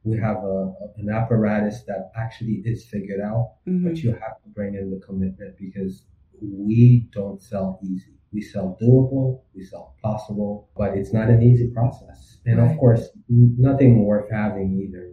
we 0.03 0.17
have 0.19 0.37
a, 0.37 0.73
an 0.97 1.09
apparatus 1.09 1.83
that 1.83 2.11
actually 2.15 2.61
is 2.65 2.85
figured 2.85 3.19
out, 3.21 3.55
mm-hmm. 3.67 3.87
but 3.87 3.97
you 3.97 4.11
have 4.11 4.41
to 4.43 4.49
bring 4.53 4.75
in 4.75 4.89
the 4.89 5.05
commitment 5.05 5.57
because 5.57 6.03
we 6.41 7.09
don't 7.11 7.41
sell 7.41 7.79
easy. 7.83 8.13
We 8.31 8.41
sell 8.41 8.77
doable, 8.81 9.41
we 9.55 9.63
sell 9.63 9.95
possible, 10.01 10.69
but 10.77 10.97
it's 10.97 11.13
not 11.13 11.29
an 11.29 11.41
easy 11.41 11.67
process. 11.67 12.37
And 12.45 12.59
right. 12.59 12.71
of 12.71 12.77
course, 12.77 13.09
nothing 13.29 14.03
worth 14.05 14.29
having 14.31 14.79
either. 14.81 15.11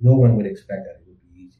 No 0.00 0.14
one 0.14 0.36
would 0.36 0.46
expect 0.46 0.84
that 0.84 1.00
it 1.00 1.04
would 1.08 1.20
be 1.32 1.46
easy. 1.46 1.58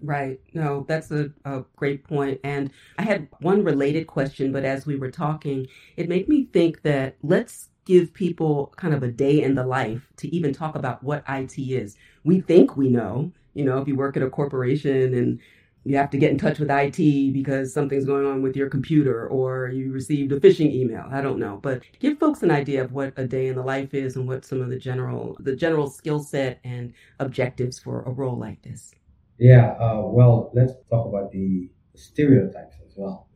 Right. 0.00 0.40
No, 0.54 0.84
that's 0.88 1.10
a, 1.10 1.30
a 1.44 1.64
great 1.76 2.04
point. 2.04 2.40
And 2.44 2.70
I 2.98 3.02
had 3.02 3.28
one 3.40 3.64
related 3.64 4.06
question, 4.06 4.52
but 4.52 4.64
as 4.64 4.86
we 4.86 4.96
were 4.96 5.10
talking, 5.10 5.66
it 5.96 6.08
made 6.08 6.28
me 6.28 6.44
think 6.52 6.82
that 6.82 7.16
let's 7.22 7.68
give 7.84 8.12
people 8.14 8.72
kind 8.76 8.94
of 8.94 9.02
a 9.02 9.10
day 9.10 9.42
in 9.42 9.54
the 9.54 9.66
life 9.66 10.12
to 10.18 10.32
even 10.34 10.52
talk 10.52 10.76
about 10.76 11.02
what 11.02 11.24
IT 11.28 11.58
is. 11.58 11.96
We 12.22 12.40
think 12.40 12.76
we 12.76 12.90
know, 12.90 13.32
you 13.54 13.64
know, 13.64 13.78
if 13.78 13.88
you 13.88 13.96
work 13.96 14.16
at 14.16 14.22
a 14.22 14.30
corporation 14.30 15.14
and 15.14 15.40
you 15.84 15.96
have 15.96 16.10
to 16.10 16.18
get 16.18 16.30
in 16.30 16.38
touch 16.38 16.58
with 16.58 16.70
IT 16.70 17.32
because 17.32 17.72
something's 17.72 18.04
going 18.04 18.26
on 18.26 18.42
with 18.42 18.56
your 18.56 18.68
computer 18.68 19.26
or 19.28 19.68
you 19.68 19.90
received 19.90 20.32
a 20.32 20.38
phishing 20.38 20.72
email. 20.72 21.06
I 21.10 21.22
don't 21.22 21.38
know, 21.38 21.58
but 21.62 21.82
give 21.98 22.18
folks 22.18 22.42
an 22.42 22.50
idea 22.50 22.84
of 22.84 22.92
what 22.92 23.14
a 23.16 23.26
day 23.26 23.48
in 23.48 23.56
the 23.56 23.62
life 23.62 23.94
is 23.94 24.16
and 24.16 24.28
what 24.28 24.44
some 24.44 24.60
of 24.60 24.68
the 24.68 24.78
general 24.78 25.36
the 25.40 25.56
general 25.56 25.88
skill 25.88 26.20
set 26.20 26.60
and 26.62 26.92
objectives 27.18 27.78
for 27.78 28.02
a 28.02 28.10
role 28.10 28.36
like 28.36 28.60
this. 28.62 28.94
Yeah, 29.38 29.76
uh, 29.80 30.02
well, 30.04 30.50
let's 30.54 30.72
talk 30.90 31.06
about 31.06 31.30
the 31.30 31.70
stereotypes 31.94 32.76
as 32.84 32.94
well. 32.96 33.28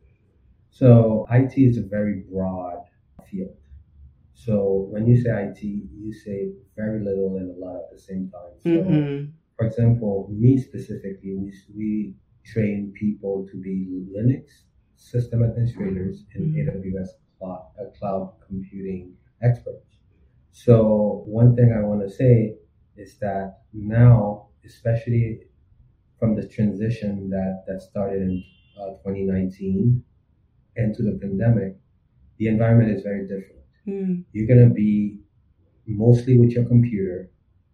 So 0.69 1.25
IT 1.31 1.53
is 1.57 1.77
a 1.77 1.83
very 1.83 2.23
broad 2.31 2.83
field. 3.29 3.55
So 4.33 4.87
when 4.89 5.07
you 5.07 5.21
say 5.21 5.29
IT, 5.29 5.63
you 5.63 6.11
say 6.13 6.51
very 6.75 7.03
little 7.03 7.37
and 7.37 7.55
a 7.55 7.65
lot 7.65 7.75
at 7.75 7.91
the 7.91 7.99
same 7.99 8.29
time. 8.31 8.53
So, 8.59 8.69
mm-hmm. 8.69 9.31
for 9.55 9.67
example, 9.67 10.27
me 10.31 10.57
specifically, 10.57 11.35
we, 11.35 11.53
we 11.75 12.13
train 12.43 12.93
people 12.99 13.47
to 13.51 13.61
be 13.61 14.05
Linux 14.15 14.45
system 14.95 15.43
administrators 15.43 16.25
and 16.33 16.53
mm-hmm. 16.53 16.97
AWS 16.97 17.09
cloud, 17.39 17.67
uh, 17.79 17.97
cloud 17.97 18.33
computing 18.45 19.13
experts. 19.41 19.97
So 20.51 21.23
one 21.25 21.55
thing 21.55 21.73
I 21.75 21.81
want 21.81 22.01
to 22.01 22.09
say 22.09 22.55
is 22.97 23.17
that 23.19 23.61
now, 23.73 24.47
especially 24.65 25.41
from 26.23 26.35
the 26.37 26.47
transition 26.47 27.29
that, 27.29 27.65
that 27.67 27.81
started 27.81 28.21
in 28.21 28.41
uh, 28.79 28.91
2019 29.03 30.01
and 30.77 30.95
to 30.95 31.03
the 31.03 31.19
pandemic, 31.21 31.75
the 32.37 32.47
environment 32.47 32.89
is 32.95 33.03
very 33.03 33.27
different. 33.27 33.65
Mm. 33.85 34.23
You're 34.31 34.47
going 34.47 34.69
to 34.69 34.73
be 34.73 35.17
mostly 35.85 36.39
with 36.39 36.51
your 36.51 36.63
computer. 36.63 37.29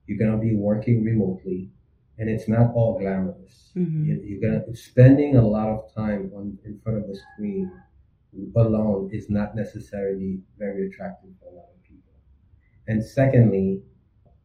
You're 0.07 0.17
going 0.17 0.31
to 0.31 0.43
be 0.43 0.55
working 0.55 1.05
remotely, 1.05 1.69
and 2.17 2.27
it's 2.27 2.49
not 2.49 2.73
all 2.73 2.97
glamorous. 2.97 3.69
Mm-hmm. 3.77 4.05
You're 4.25 4.41
going 4.41 4.65
to 4.65 4.75
spending 4.75 5.35
a 5.35 5.47
lot 5.47 5.69
of 5.69 5.93
time 5.93 6.31
on 6.35 6.57
in 6.65 6.79
front 6.83 6.97
of 6.97 7.03
a 7.03 7.15
screen 7.15 7.71
alone 8.55 9.11
is 9.13 9.29
not 9.29 9.55
necessarily 9.55 10.39
very 10.57 10.87
attractive 10.87 11.29
for 11.39 11.51
a 11.51 11.55
lot 11.55 11.67
of 11.75 11.83
people. 11.83 12.13
And 12.87 13.05
secondly, 13.05 13.83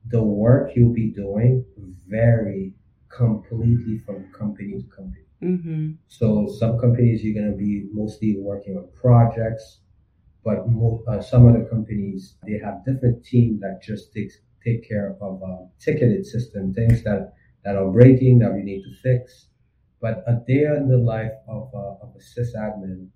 the 0.08 0.22
work 0.22 0.72
you'll 0.76 0.92
be 0.92 1.08
doing 1.08 1.64
vary 2.06 2.74
completely 3.16 3.98
from 3.98 4.30
company 4.32 4.82
to 4.82 4.96
company. 4.96 5.24
Mm-hmm. 5.42 5.92
So 6.08 6.48
some 6.58 6.78
companies 6.78 7.22
you're 7.22 7.34
going 7.34 7.52
to 7.52 7.56
be 7.56 7.86
mostly 7.92 8.36
working 8.38 8.76
on 8.76 8.88
projects 8.94 9.80
but 10.44 10.58
uh, 11.08 11.22
some 11.22 11.48
other 11.48 11.64
companies 11.64 12.36
they 12.46 12.58
have 12.58 12.84
different 12.84 13.24
teams 13.24 13.60
that 13.60 13.80
just 13.82 14.12
takes 14.12 14.36
take 14.62 14.86
care 14.86 15.16
of 15.20 15.42
um, 15.42 15.70
ticketed 15.80 16.24
system 16.26 16.72
things 16.74 17.02
that 17.02 17.32
that 17.64 17.76
are 17.76 17.90
breaking 17.90 18.38
that 18.40 18.52
we 18.52 18.62
need 18.62 18.82
to 18.82 18.92
fix. 19.02 19.46
But 20.00 20.22
a 20.26 20.34
day 20.46 20.64
in 20.64 20.88
the 20.88 20.98
life 20.98 21.32
of, 21.48 21.70
uh, 21.74 22.04
of 22.04 22.14
a 22.14 22.18
sysadmin, 22.18 23.08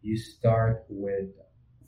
you 0.00 0.16
start 0.16 0.84
with 0.88 1.28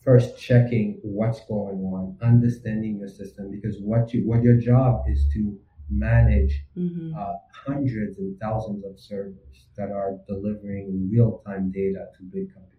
first 0.05 0.39
checking 0.39 1.01
what's 1.03 1.41
going 1.47 1.81
on, 1.81 2.17
understanding 2.23 2.99
your 2.99 3.09
system, 3.09 3.51
because 3.51 3.81
what 3.81 4.15
you 4.15 4.29
what 4.29 4.45
your 4.45 4.59
job 4.59 5.05
is 5.09 5.27
to 5.35 5.59
manage 5.91 6.65
mm-hmm. 6.77 7.13
uh, 7.19 7.35
hundreds 7.67 8.19
and 8.19 8.39
thousands 8.41 8.85
of 8.85 8.99
servers 8.99 9.67
that 9.77 9.91
are 9.91 10.19
delivering 10.27 11.09
real 11.11 11.43
time 11.47 11.71
data 11.71 12.07
to 12.17 12.23
big 12.25 12.53
companies. 12.55 12.71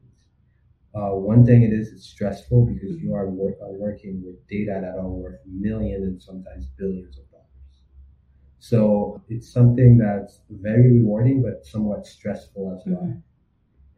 Uh, 0.96 1.12
one 1.16 1.46
thing 1.46 1.64
it 1.64 1.74
is, 1.74 1.92
it's 1.92 2.06
stressful 2.06 2.66
because 2.66 2.98
you 2.98 3.14
are, 3.14 3.30
work, 3.30 3.56
are 3.62 3.74
working 3.74 4.24
with 4.26 4.36
data 4.48 4.80
that 4.82 4.98
are 4.98 5.08
worth 5.10 5.40
millions 5.46 6.04
and 6.06 6.22
sometimes 6.22 6.68
billions 6.78 7.18
of 7.18 7.30
dollars. 7.32 7.46
So 8.60 9.22
it's 9.30 9.52
something 9.52 9.98
that's 9.98 10.42
very 10.50 10.92
rewarding, 11.00 11.42
but 11.44 11.66
somewhat 11.66 12.06
stressful 12.06 12.74
as 12.76 12.84
well. 12.86 13.04
Mm-hmm. 13.04 13.20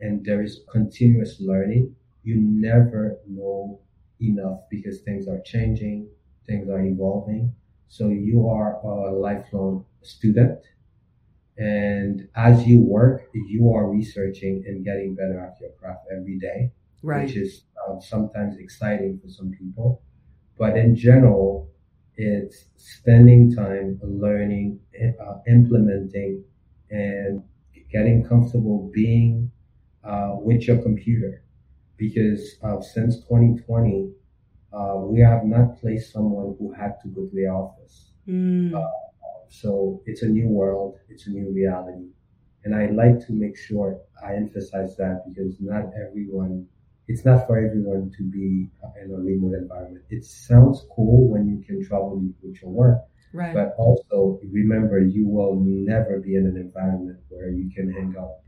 and 0.02 0.26
there 0.26 0.42
is 0.44 0.62
continuous 0.72 1.40
learning, 1.42 1.96
you 2.24 2.36
never 2.38 3.20
know 3.28 3.80
enough 4.22 4.62
because 4.70 5.02
things 5.02 5.28
are 5.28 5.42
changing, 5.42 6.10
things 6.48 6.70
are 6.70 6.82
evolving. 6.86 7.54
So 7.88 8.10
you 8.10 8.48
are 8.50 8.76
a 8.84 9.12
lifelong 9.14 9.86
student. 10.02 10.60
And 11.58 12.28
as 12.36 12.68
you 12.68 12.82
work, 12.82 13.30
you 13.34 13.72
are 13.74 13.90
researching 13.90 14.64
and 14.68 14.84
getting 14.86 15.16
better 15.16 15.40
at 15.40 15.60
your 15.60 15.72
craft 15.72 16.06
every 16.16 16.38
day, 16.38 16.72
Right. 17.02 17.26
which 17.26 17.36
is 17.36 17.64
um, 17.88 18.00
sometimes 18.02 18.58
exciting 18.58 19.20
for 19.20 19.28
some 19.30 19.52
people. 19.52 20.02
But 20.58 20.78
in 20.78 20.96
general, 20.96 21.70
it's 22.18 22.66
spending 22.76 23.56
time 23.56 24.00
learning, 24.04 24.80
uh, 25.20 25.40
implementing, 25.48 26.44
and 26.92 27.44
getting 27.92 28.24
comfortable 28.24 28.90
being 28.94 29.52
uh, 30.04 30.36
with 30.40 30.68
your 30.68 30.78
computer. 30.82 31.44
Because 31.98 32.58
uh, 32.64 32.82
since 32.82 33.20
2020, 33.26 34.12
uh, 34.74 34.96
we 34.98 35.20
have 35.22 35.46
not 35.46 35.80
placed 35.80 36.12
someone 36.12 36.56
who 36.60 36.72
had 36.74 36.96
to 37.02 37.08
go 37.10 37.26
to 37.26 37.36
the 37.36 37.48
office. 37.48 38.12
Mm. 38.28 38.74
So 39.50 40.02
it's 40.06 40.24
a 40.24 40.28
new 40.28 40.50
world, 40.50 41.00
it's 41.10 41.28
a 41.28 41.30
new 41.30 41.52
reality. 41.54 42.10
And 42.64 42.76
I 42.76 42.88
like 42.88 43.26
to 43.28 43.34
make 43.34 43.58
sure 43.58 44.00
I 44.22 44.36
emphasize 44.36 44.98
that 44.98 45.24
because 45.28 45.56
not 45.62 45.86
everyone, 45.96 46.68
it's 47.08 47.24
not 47.24 47.48
for 47.48 47.58
everyone 47.58 48.12
to 48.18 48.24
be 48.24 48.70
in 49.02 49.12
a 49.12 49.16
remote 49.16 49.54
environment. 49.54 50.04
It 50.10 50.26
sounds 50.26 50.86
cool 50.94 51.30
when 51.30 51.48
you 51.48 51.64
can 51.66 51.88
travel 51.88 52.22
with 52.42 52.62
your 52.62 52.72
work, 52.72 53.00
Right. 53.34 53.54
but 53.54 53.76
also 53.78 54.40
remember 54.52 55.00
you 55.00 55.28
will 55.28 55.56
never 55.56 56.20
be 56.20 56.36
in 56.36 56.46
an 56.46 56.58
environment 56.58 57.20
where 57.30 57.50
you 57.50 57.70
can 57.74 57.92
hang 57.92 58.16
out 58.20 58.40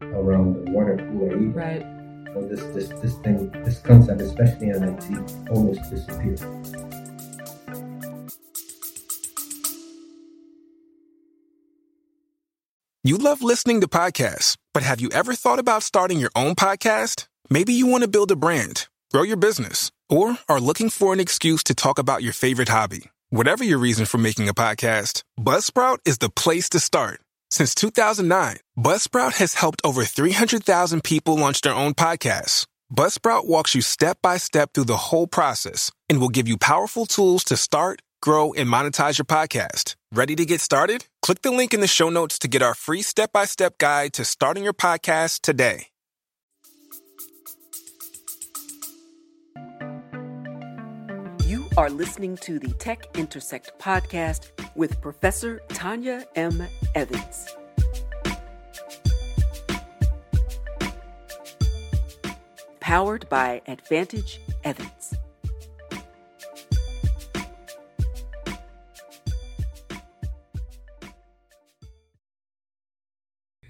around 0.00 0.54
the 0.54 0.70
water 0.72 0.96
cooler 0.96 1.36
right. 1.50 1.91
This, 2.34 2.62
this, 2.74 2.88
this 3.00 3.14
thing, 3.18 3.50
this 3.64 3.78
concept, 3.80 4.22
especially 4.22 4.70
in 4.70 4.82
IT, 4.82 5.50
almost 5.50 5.90
disappeared. 5.90 6.40
You 13.04 13.18
love 13.18 13.42
listening 13.42 13.80
to 13.82 13.88
podcasts, 13.88 14.56
but 14.72 14.82
have 14.82 15.00
you 15.00 15.10
ever 15.10 15.34
thought 15.34 15.58
about 15.58 15.82
starting 15.82 16.18
your 16.18 16.30
own 16.34 16.54
podcast? 16.54 17.26
Maybe 17.50 17.74
you 17.74 17.86
want 17.86 18.02
to 18.02 18.08
build 18.08 18.30
a 18.30 18.36
brand, 18.36 18.88
grow 19.12 19.22
your 19.22 19.36
business, 19.36 19.90
or 20.08 20.38
are 20.48 20.60
looking 20.60 20.88
for 20.88 21.12
an 21.12 21.20
excuse 21.20 21.62
to 21.64 21.74
talk 21.74 21.98
about 21.98 22.22
your 22.22 22.32
favorite 22.32 22.68
hobby. 22.68 23.10
Whatever 23.28 23.64
your 23.64 23.78
reason 23.78 24.06
for 24.06 24.18
making 24.18 24.48
a 24.48 24.54
podcast, 24.54 25.22
Buzzsprout 25.38 25.98
is 26.06 26.18
the 26.18 26.30
place 26.30 26.68
to 26.70 26.80
start. 26.80 27.20
Since 27.52 27.74
2009, 27.74 28.60
Buzzsprout 28.78 29.34
has 29.34 29.52
helped 29.52 29.82
over 29.84 30.06
300,000 30.06 31.04
people 31.04 31.36
launch 31.36 31.60
their 31.60 31.74
own 31.74 31.92
podcasts. 31.92 32.64
Buzzsprout 32.90 33.44
walks 33.44 33.74
you 33.74 33.82
step 33.82 34.16
by 34.22 34.38
step 34.38 34.72
through 34.72 34.86
the 34.86 35.12
whole 35.12 35.26
process 35.26 35.92
and 36.08 36.18
will 36.18 36.30
give 36.30 36.48
you 36.48 36.56
powerful 36.56 37.04
tools 37.04 37.44
to 37.44 37.58
start, 37.58 38.00
grow, 38.22 38.54
and 38.54 38.70
monetize 38.70 39.18
your 39.18 39.26
podcast. 39.26 39.96
Ready 40.10 40.34
to 40.34 40.46
get 40.46 40.62
started? 40.62 41.04
Click 41.20 41.42
the 41.42 41.50
link 41.50 41.74
in 41.74 41.80
the 41.80 41.86
show 41.86 42.08
notes 42.08 42.38
to 42.38 42.48
get 42.48 42.62
our 42.62 42.74
free 42.74 43.02
step 43.02 43.32
by 43.32 43.44
step 43.44 43.76
guide 43.76 44.14
to 44.14 44.24
starting 44.24 44.64
your 44.64 44.72
podcast 44.72 45.42
today. 45.42 45.91
Are 51.78 51.88
listening 51.88 52.36
to 52.36 52.58
the 52.58 52.70
Tech 52.74 53.16
Intersect 53.16 53.72
podcast 53.78 54.50
with 54.74 55.00
Professor 55.00 55.62
Tanya 55.68 56.26
M. 56.34 56.66
Evans. 56.94 57.48
Powered 62.80 63.26
by 63.30 63.62
Advantage 63.66 64.40
Evans. 64.64 65.14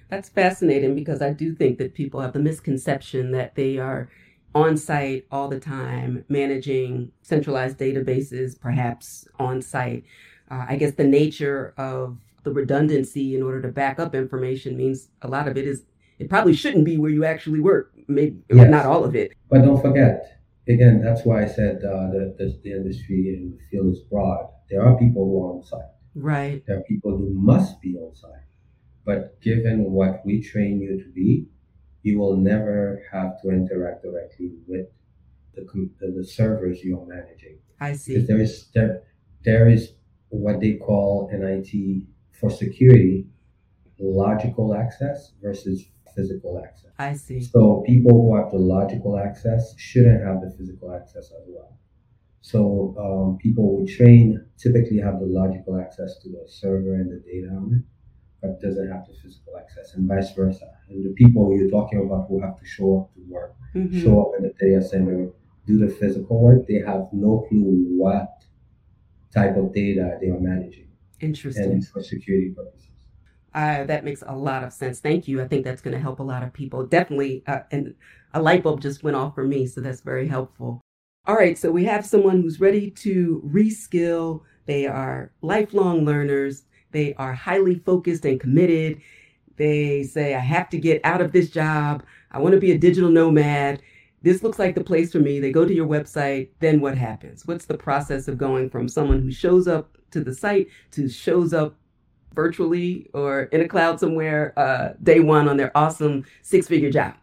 That's 0.08 0.28
fascinating 0.28 0.96
because 0.96 1.22
I 1.22 1.32
do 1.32 1.54
think 1.54 1.78
that 1.78 1.94
people 1.94 2.20
have 2.20 2.32
the 2.32 2.40
misconception 2.40 3.30
that 3.30 3.54
they 3.54 3.78
are 3.78 4.10
on 4.54 4.76
site 4.76 5.26
all 5.30 5.48
the 5.48 5.60
time, 5.60 6.24
managing 6.28 7.12
centralized 7.22 7.78
databases, 7.78 8.58
perhaps 8.58 9.26
on 9.38 9.62
site. 9.62 10.04
Uh, 10.50 10.66
I 10.68 10.76
guess 10.76 10.92
the 10.92 11.04
nature 11.04 11.74
of 11.76 12.18
the 12.44 12.52
redundancy 12.52 13.34
in 13.34 13.42
order 13.42 13.62
to 13.62 13.68
back 13.68 13.98
up 13.98 14.14
information 14.14 14.76
means 14.76 15.08
a 15.22 15.28
lot 15.28 15.48
of 15.48 15.56
it 15.56 15.66
is, 15.66 15.82
it 16.18 16.28
probably 16.28 16.54
shouldn't 16.54 16.84
be 16.84 16.98
where 16.98 17.10
you 17.10 17.24
actually 17.24 17.60
work, 17.60 17.92
maybe 18.08 18.36
Yes. 18.52 18.70
not 18.70 18.84
all 18.86 19.04
of 19.04 19.14
it. 19.16 19.32
But 19.48 19.62
don't 19.62 19.80
forget, 19.80 20.40
again, 20.68 21.00
that's 21.02 21.24
why 21.24 21.42
I 21.44 21.46
said 21.46 21.76
uh, 21.84 22.10
the, 22.10 22.34
the, 22.38 22.58
the 22.62 22.72
industry 22.72 23.34
and 23.34 23.54
the 23.54 23.58
field 23.70 23.92
is 23.92 24.00
broad. 24.00 24.48
There 24.68 24.84
are 24.84 24.96
people 24.98 25.24
who 25.24 25.44
are 25.44 25.54
on 25.56 25.62
site. 25.62 25.80
Right, 26.14 26.62
There 26.66 26.76
are 26.78 26.82
people 26.82 27.16
who 27.16 27.30
must 27.32 27.80
be 27.80 27.96
on 27.96 28.14
site. 28.14 28.30
But 29.04 29.40
given 29.40 29.90
what 29.90 30.20
we 30.26 30.42
train 30.42 30.78
you 30.80 31.02
to 31.02 31.10
be, 31.10 31.46
you 32.02 32.18
will 32.18 32.36
never 32.36 33.02
have 33.12 33.40
to 33.42 33.50
interact 33.50 34.02
directly 34.02 34.52
with 34.66 34.86
the, 35.54 35.66
the, 36.00 36.12
the 36.18 36.24
servers 36.24 36.82
you're 36.82 37.06
managing. 37.06 37.58
I 37.80 37.90
Because 37.90 38.02
see. 38.02 38.26
there 38.26 38.40
is 38.40 38.68
there, 38.74 39.02
there 39.44 39.68
is 39.68 39.92
what 40.28 40.60
they 40.60 40.74
call 40.74 41.28
in 41.32 41.42
IT 41.42 42.06
for 42.38 42.50
security 42.50 43.26
logical 43.98 44.74
access 44.74 45.32
versus 45.42 45.84
physical 46.14 46.62
access. 46.64 46.90
I 46.98 47.14
see. 47.14 47.40
So 47.40 47.82
people 47.86 48.12
who 48.12 48.36
have 48.36 48.50
the 48.50 48.58
logical 48.58 49.18
access 49.18 49.74
shouldn't 49.78 50.24
have 50.26 50.40
the 50.40 50.50
physical 50.56 50.92
access 50.94 51.26
as 51.26 51.46
well. 51.48 51.78
So 52.40 52.94
um, 52.98 53.38
people 53.38 53.78
who 53.78 53.86
train 53.86 54.44
typically 54.58 54.98
have 54.98 55.20
the 55.20 55.26
logical 55.26 55.78
access 55.80 56.18
to 56.22 56.28
the 56.28 56.44
server 56.48 56.94
and 56.94 57.10
the 57.10 57.22
data 57.24 57.48
on 57.54 57.74
it, 57.78 57.84
but 58.42 58.60
doesn't 58.60 58.90
have 58.90 59.06
the 59.06 59.14
physical 59.14 59.56
access, 59.56 59.94
and 59.94 60.06
vice 60.08 60.32
versa. 60.34 60.68
And 60.90 61.04
the 61.04 61.10
people 61.14 61.56
you're 61.56 61.70
talking 61.70 62.00
about 62.04 62.26
who 62.28 62.40
have 62.42 62.58
to 62.58 62.64
show 62.66 62.98
up 63.02 63.14
to 63.14 63.20
work, 63.32 63.54
Mhm. 63.74 63.92
show 64.02 64.20
up 64.22 64.32
in 64.36 64.42
the 64.42 64.52
data 64.60 64.82
center, 64.82 65.30
do 65.66 65.78
the 65.78 65.88
physical 65.88 66.42
work, 66.42 66.66
they 66.66 66.80
have 66.80 67.08
no 67.12 67.46
clue 67.48 67.86
what 67.96 68.44
type 69.32 69.56
of 69.56 69.72
data 69.72 70.18
they 70.20 70.28
are 70.28 70.40
managing, 70.40 70.88
Interesting. 71.20 71.70
and 71.72 71.86
for 71.86 72.02
security 72.02 72.50
purposes. 72.50 72.88
Uh, 73.54 73.84
that 73.84 74.02
makes 74.04 74.22
a 74.26 74.34
lot 74.34 74.64
of 74.64 74.72
sense. 74.72 74.98
Thank 74.98 75.28
you. 75.28 75.40
I 75.40 75.46
think 75.46 75.64
that's 75.64 75.82
going 75.82 75.92
to 75.92 76.00
help 76.00 76.20
a 76.20 76.22
lot 76.22 76.42
of 76.42 76.52
people. 76.54 76.86
Definitely. 76.86 77.42
Uh, 77.46 77.60
and 77.70 77.94
a 78.32 78.40
light 78.42 78.62
bulb 78.62 78.80
just 78.80 79.02
went 79.04 79.14
off 79.14 79.34
for 79.34 79.44
me, 79.44 79.66
so 79.66 79.80
that's 79.82 80.00
very 80.00 80.26
helpful. 80.26 80.80
All 81.26 81.36
right. 81.36 81.56
So 81.56 81.70
we 81.70 81.84
have 81.84 82.04
someone 82.04 82.40
who's 82.40 82.60
ready 82.60 82.90
to 82.90 83.42
reskill. 83.46 84.40
They 84.66 84.86
are 84.86 85.32
lifelong 85.42 86.04
learners. 86.04 86.64
They 86.92 87.14
are 87.14 87.32
highly 87.32 87.76
focused 87.76 88.24
and 88.24 88.40
committed. 88.40 89.00
They 89.56 90.04
say, 90.04 90.34
I 90.34 90.40
have 90.40 90.68
to 90.70 90.78
get 90.78 91.00
out 91.04 91.20
of 91.20 91.32
this 91.32 91.50
job. 91.50 92.04
I 92.30 92.38
want 92.38 92.54
to 92.54 92.60
be 92.60 92.72
a 92.72 92.78
digital 92.78 93.10
nomad. 93.10 93.82
This 94.22 94.42
looks 94.42 94.58
like 94.58 94.74
the 94.74 94.84
place 94.84 95.12
for 95.12 95.18
me. 95.18 95.40
They 95.40 95.50
go 95.50 95.64
to 95.64 95.74
your 95.74 95.86
website. 95.86 96.50
Then 96.60 96.80
what 96.80 96.96
happens? 96.96 97.46
What's 97.46 97.66
the 97.66 97.76
process 97.76 98.28
of 98.28 98.38
going 98.38 98.70
from 98.70 98.88
someone 98.88 99.20
who 99.20 99.32
shows 99.32 99.66
up 99.66 99.98
to 100.12 100.22
the 100.22 100.34
site 100.34 100.68
to 100.92 101.08
shows 101.08 101.52
up 101.52 101.74
virtually 102.34 103.08
or 103.12 103.44
in 103.44 103.60
a 103.60 103.68
cloud 103.68 104.00
somewhere 104.00 104.52
uh, 104.58 104.90
day 105.02 105.20
one 105.20 105.48
on 105.48 105.56
their 105.56 105.76
awesome 105.76 106.24
six 106.42 106.66
figure 106.68 106.90
job. 106.90 107.14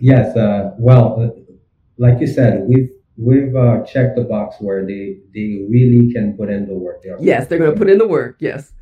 Yes, 0.00 0.36
uh, 0.36 0.74
well, 0.78 1.20
uh, 1.22 1.54
like 1.98 2.20
you 2.20 2.26
said, 2.26 2.64
we've 2.66 2.90
we've 3.16 3.54
uh, 3.56 3.82
checked 3.84 4.16
the 4.16 4.24
box 4.24 4.56
where 4.60 4.84
they 4.86 5.18
they 5.34 5.66
really 5.68 6.12
can 6.12 6.36
put 6.36 6.50
in 6.50 6.66
the 6.66 6.74
work. 6.74 7.02
They 7.02 7.10
are 7.10 7.18
Yes, 7.20 7.46
they're 7.46 7.58
going 7.58 7.72
to 7.72 7.76
put 7.78 7.88
in 7.90 7.98
the 7.98 8.06
work. 8.08 8.36
Yes. 8.40 8.72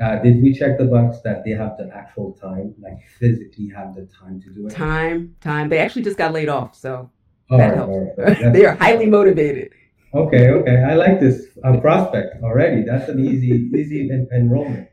Uh, 0.00 0.18
did 0.22 0.42
we 0.42 0.54
check 0.54 0.78
the 0.78 0.86
box 0.86 1.20
that 1.22 1.44
they 1.44 1.50
have 1.50 1.76
the 1.76 1.90
actual 1.94 2.32
time, 2.32 2.74
like 2.80 2.98
physically 3.18 3.68
have 3.76 3.94
the 3.94 4.06
time 4.06 4.40
to 4.40 4.50
do 4.50 4.66
it? 4.66 4.70
Time, 4.70 5.36
time. 5.42 5.68
They 5.68 5.78
actually 5.78 6.02
just 6.02 6.16
got 6.16 6.32
laid 6.32 6.48
off, 6.48 6.74
so 6.74 7.10
All 7.50 7.58
that 7.58 7.68
right, 7.68 7.76
helps. 7.76 8.18
right. 8.18 8.52
They 8.54 8.64
are 8.64 8.74
highly 8.76 9.04
motivated. 9.06 9.72
Okay, 10.14 10.48
okay. 10.48 10.82
I 10.82 10.94
like 10.94 11.20
this 11.20 11.48
uh, 11.62 11.78
prospect 11.80 12.42
already. 12.42 12.82
That's 12.82 13.10
an 13.10 13.20
easy, 13.20 13.68
easy 13.76 14.08
en- 14.10 14.26
enrollment. 14.34 14.88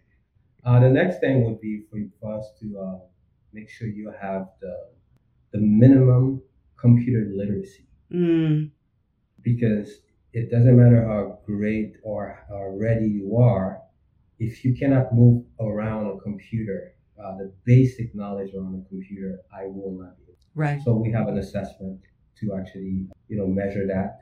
Uh, 0.66 0.82
the 0.82 0.90
next 0.90 1.22
thing 1.22 1.46
would 1.46 1.62
be 1.62 1.84
for, 1.90 1.98
for 2.20 2.38
us 2.38 2.46
to 2.60 2.78
uh, 2.78 3.00
make 3.54 3.70
sure 3.70 3.88
you 3.88 4.12
have 4.22 4.50
the 4.60 4.76
the 5.54 5.60
minimum 5.60 6.42
computer 6.76 7.32
literacy 7.34 7.87
Mm, 8.12 8.72
because 9.42 10.02
it 10.34 10.52
doesn't 10.52 10.78
matter 10.78 11.06
how 11.08 11.40
great 11.46 11.96
or 12.04 12.44
how 12.50 12.68
ready 12.80 13.08
you 13.08 13.38
are 13.38 13.82
if 14.40 14.64
you 14.66 14.76
cannot 14.76 15.14
move 15.14 15.46
around 15.60 16.08
a 16.08 16.18
computer. 16.22 16.94
Uh, 17.24 17.38
the 17.38 17.54
basic 17.66 18.14
knowledge 18.16 18.54
around 18.54 18.84
a 18.86 18.90
computer, 18.90 19.40
I 19.52 19.66
will 19.66 19.92
not 20.00 20.18
be 20.18 20.24
able 20.24 20.38
right. 20.56 20.82
So 20.84 20.94
we 20.94 21.12
have 21.12 21.28
an 21.28 21.38
assessment 21.40 22.00
to 22.40 22.56
actually, 22.56 23.08
you 23.28 23.38
know, 23.38 23.48
measure 23.48 23.88
that. 23.88 24.20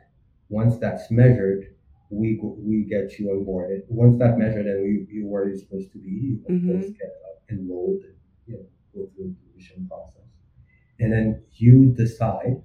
Once 0.50 0.78
that's 0.78 1.12
measured, 1.12 1.76
we 2.10 2.38
go, 2.42 2.56
we 2.60 2.84
get 2.84 3.20
you 3.20 3.28
onboarded. 3.28 3.82
Once 3.90 4.18
that's 4.20 4.38
measured 4.38 4.66
and 4.68 4.86
you, 4.86 5.08
you 5.12 5.28
where 5.28 5.48
you're 5.48 5.58
supposed 5.58 5.92
to 5.94 5.98
be, 6.00 6.10
you 6.10 6.42
Mhm. 6.50 6.68
course 6.68 6.86
get 7.00 7.10
uh, 7.26 7.54
enrolled 7.54 8.04
and 8.04 8.16
you 8.48 8.54
know 8.56 8.66
go 8.94 9.10
through 9.16 9.36
the 9.36 9.52
tuition 9.54 9.88
process. 9.88 10.24
and 11.00 11.12
then 11.14 11.44
you 11.54 11.94
decide 11.96 12.64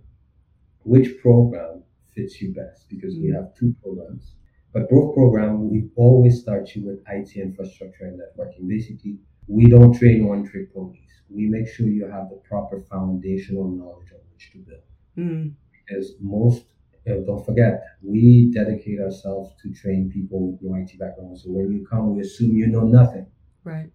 which 0.83 1.21
program 1.21 1.83
fits 2.15 2.41
you 2.41 2.53
best 2.53 2.89
because 2.89 3.17
we 3.19 3.31
have 3.31 3.55
two 3.55 3.75
programs. 3.83 4.35
But 4.73 4.89
both 4.89 5.15
programs, 5.15 5.71
we 5.71 5.89
always 5.97 6.41
start 6.41 6.75
you 6.75 6.87
with 6.87 7.03
IT 7.09 7.37
infrastructure 7.37 8.05
and 8.05 8.21
networking. 8.21 8.69
Basically, 8.69 9.19
we 9.49 9.67
don't 9.67 9.93
train 9.93 10.27
one 10.27 10.49
trick 10.49 10.73
ponies. 10.73 11.11
We 11.29 11.49
make 11.49 11.69
sure 11.69 11.87
you 11.87 12.07
have 12.07 12.29
the 12.31 12.41
proper 12.49 12.79
foundational 12.79 13.69
knowledge 13.69 14.13
on 14.13 14.21
which 14.33 14.53
to 14.53 14.59
build. 14.59 14.81
Mm. 15.19 15.55
Because 15.73 16.15
most, 16.21 16.65
uh, 17.09 17.15
don't 17.27 17.45
forget, 17.45 17.83
we 18.03 18.53
dedicate 18.53 19.01
ourselves 19.01 19.55
to 19.63 19.73
train 19.73 20.11
people 20.13 20.53
with 20.53 20.63
no 20.63 20.77
IT 20.77 20.99
background. 20.99 21.39
So 21.39 21.51
when 21.51 21.73
you 21.73 21.87
come, 21.87 22.15
we 22.15 22.23
assume 22.23 22.57
you 22.57 22.69
know 22.69 22.85
nothing. 22.85 23.27
Right. 23.65 23.91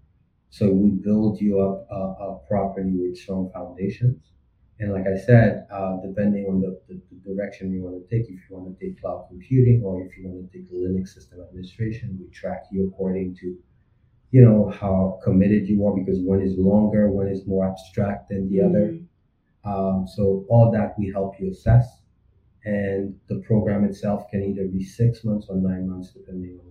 So 0.50 0.71
we 0.71 0.91
build 0.91 1.39
you 1.41 1.60
up 1.60 1.88
uh, 1.91 2.32
up 2.32 2.48
properly 2.48 2.91
with 2.91 3.17
strong 3.17 3.50
foundations. 3.54 4.24
And 4.79 4.91
like 4.91 5.05
I 5.07 5.17
said, 5.17 5.67
uh, 5.71 5.97
depending 6.05 6.45
on 6.45 6.59
the, 6.59 6.79
the, 6.88 7.01
the, 7.09 7.33
direction 7.33 7.71
you 7.71 7.81
want 7.81 7.95
to 7.95 8.03
take, 8.13 8.27
if 8.29 8.39
you 8.49 8.57
want 8.57 8.77
to 8.77 8.85
take 8.85 8.99
cloud 8.99 9.25
computing 9.29 9.81
or 9.85 10.01
if 10.01 10.17
you 10.17 10.27
want 10.27 10.51
to 10.51 10.57
take 10.57 10.69
Linux 10.71 11.09
system 11.09 11.39
administration, 11.41 12.19
we 12.19 12.29
track 12.29 12.63
you 12.71 12.88
according 12.88 13.35
to, 13.38 13.57
you 14.31 14.41
know, 14.41 14.69
how 14.69 15.19
committed 15.23 15.67
you 15.67 15.85
are 15.88 15.95
because 15.95 16.19
one 16.19 16.41
is 16.41 16.57
longer, 16.57 17.09
one 17.09 17.29
is 17.29 17.47
more 17.47 17.65
abstract 17.65 18.29
than 18.29 18.49
the 18.49 18.57
mm-hmm. 18.57 18.75
other. 18.75 18.99
Um, 19.63 20.07
so 20.07 20.45
all 20.49 20.71
that 20.71 20.95
we 20.99 21.09
help 21.09 21.35
you 21.39 21.51
assess. 21.51 22.01
And 22.65 23.15
the 23.29 23.41
program 23.47 23.85
itself 23.85 24.29
can 24.29 24.43
either 24.43 24.67
be 24.67 24.83
six 24.83 25.23
months 25.23 25.47
or 25.49 25.55
nine 25.55 25.88
months, 25.88 26.11
depending 26.11 26.59
on 26.59 26.65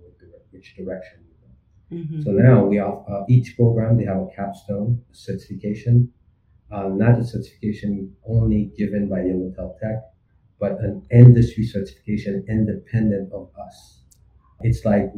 which 0.50 0.76
direction 0.76 1.20
you 1.26 1.34
go. 1.40 1.96
Mm-hmm. 1.96 2.22
So 2.22 2.30
now 2.32 2.64
we 2.64 2.76
have 2.76 3.02
uh, 3.08 3.24
each 3.28 3.56
program, 3.56 3.96
they 3.96 4.04
have 4.04 4.18
a 4.18 4.28
capstone 4.34 5.02
certification 5.12 6.12
uh, 6.70 6.88
not 6.88 7.18
a 7.18 7.24
certification 7.24 8.14
only 8.26 8.72
given 8.76 9.08
by 9.08 9.22
Yellowtail 9.22 9.76
Tech, 9.80 10.02
but 10.58 10.72
an 10.80 11.06
industry 11.12 11.64
certification 11.64 12.44
independent 12.48 13.32
of 13.32 13.50
us. 13.60 14.00
It's 14.60 14.84
like 14.84 15.12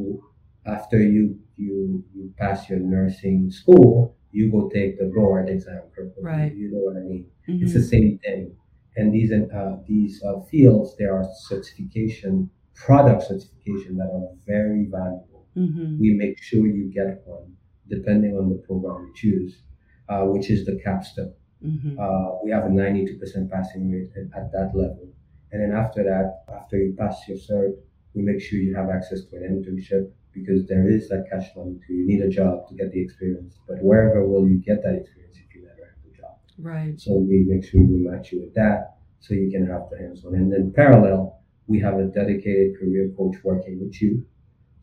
after 0.65 1.01
you 1.01 1.39
you 1.55 2.03
you 2.13 2.33
pass 2.37 2.69
your 2.69 2.79
nursing 2.79 3.49
school, 3.49 4.15
you 4.31 4.51
go 4.51 4.69
take 4.69 4.99
the 4.99 5.05
board 5.05 5.49
exam. 5.49 5.83
Right. 6.21 6.53
You 6.53 6.71
know 6.71 6.79
what 6.79 6.97
I 6.97 7.01
mean? 7.01 7.25
Mm-hmm. 7.47 7.63
It's 7.63 7.73
the 7.73 7.83
same 7.83 8.19
thing. 8.19 8.55
And 8.97 9.13
these 9.13 9.31
uh, 9.31 9.77
these 9.87 10.21
uh, 10.23 10.41
fields, 10.51 10.95
there 10.97 11.15
are 11.15 11.25
certification, 11.47 12.49
product 12.75 13.23
certification 13.23 13.97
that 13.97 14.09
are 14.11 14.29
very 14.45 14.87
valuable. 14.91 15.47
Mm-hmm. 15.55 15.99
We 15.99 16.13
make 16.13 16.41
sure 16.41 16.67
you 16.67 16.91
get 16.93 17.21
one, 17.25 17.55
depending 17.87 18.35
on 18.35 18.49
the 18.49 18.57
program 18.67 19.07
you 19.07 19.13
choose 19.15 19.61
uh, 20.09 20.23
which 20.23 20.49
is 20.49 20.65
the 20.65 20.79
capstone. 20.83 21.33
Mm-hmm. 21.65 21.99
Uh, 21.99 22.43
we 22.43 22.51
have 22.51 22.65
a 22.65 22.69
92% 22.69 23.49
passing 23.49 23.91
rate 23.91 24.09
at, 24.15 24.39
at, 24.39 24.51
that 24.51 24.71
level. 24.75 25.09
And 25.51 25.61
then 25.61 25.77
after 25.77 26.03
that, 26.03 26.43
after 26.53 26.77
you 26.77 26.95
pass 26.97 27.27
your 27.27 27.37
cert, 27.37 27.73
we 28.13 28.21
make 28.21 28.41
sure 28.41 28.59
you 28.59 28.75
have 28.75 28.89
access 28.89 29.23
to 29.25 29.37
an 29.37 29.43
internship 29.43 30.11
because 30.33 30.67
there 30.67 30.89
is 30.89 31.09
that 31.09 31.25
cash 31.31 31.47
money 31.55 31.79
too. 31.85 31.93
You 31.93 32.07
need 32.07 32.21
a 32.21 32.29
job 32.29 32.67
to 32.69 32.75
get 32.75 32.91
the 32.91 33.01
experience. 33.01 33.57
But 33.67 33.77
wherever 33.81 34.27
will 34.27 34.47
you 34.47 34.57
get 34.57 34.83
that 34.83 34.95
experience 34.95 35.37
if 35.37 35.55
you 35.55 35.63
never 35.63 35.89
have 35.89 36.03
the 36.05 36.15
job? 36.15 36.37
Right. 36.59 36.99
So 36.99 37.13
we 37.13 37.45
make 37.47 37.65
sure 37.65 37.81
we 37.81 38.07
match 38.07 38.31
you 38.31 38.41
with 38.41 38.53
that 38.53 38.97
so 39.19 39.33
you 39.33 39.49
can 39.49 39.65
have 39.67 39.89
the 39.89 39.97
hands 39.97 40.25
on. 40.25 40.35
And 40.35 40.51
then 40.51 40.73
parallel, 40.75 41.41
we 41.65 41.79
have 41.79 41.97
a 41.99 42.05
dedicated 42.05 42.79
career 42.79 43.11
coach 43.17 43.37
working 43.43 43.79
with 43.79 43.99
you 44.01 44.25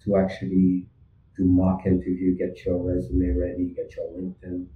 to 0.04 0.16
actually 0.16 0.86
do 1.36 1.44
mock 1.44 1.86
interview, 1.86 2.36
get 2.36 2.64
your 2.64 2.82
resume 2.82 3.36
ready, 3.38 3.74
get 3.74 3.94
your 3.96 4.06
LinkedIn 4.06 4.66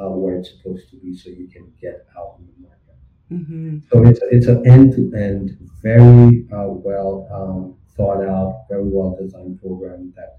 uh, 0.00 0.10
where 0.10 0.36
it's 0.36 0.50
supposed 0.50 0.90
to 0.90 0.96
be 0.96 1.16
so 1.16 1.30
you 1.30 1.48
can 1.48 1.72
get 1.80 2.06
out 2.18 2.36
in 2.38 2.46
the 2.46 2.68
market. 2.68 2.84
Mm-hmm. 3.32 3.78
So 3.90 4.06
it's, 4.06 4.20
it's 4.30 4.46
an 4.46 4.66
end 4.66 4.92
to 4.94 5.16
end, 5.16 5.56
very 5.82 6.46
uh, 6.52 6.68
well 6.68 7.28
um, 7.32 7.76
thought 7.96 8.24
out, 8.24 8.66
very 8.68 8.84
well 8.84 9.16
designed 9.20 9.60
program 9.60 10.12
that 10.16 10.38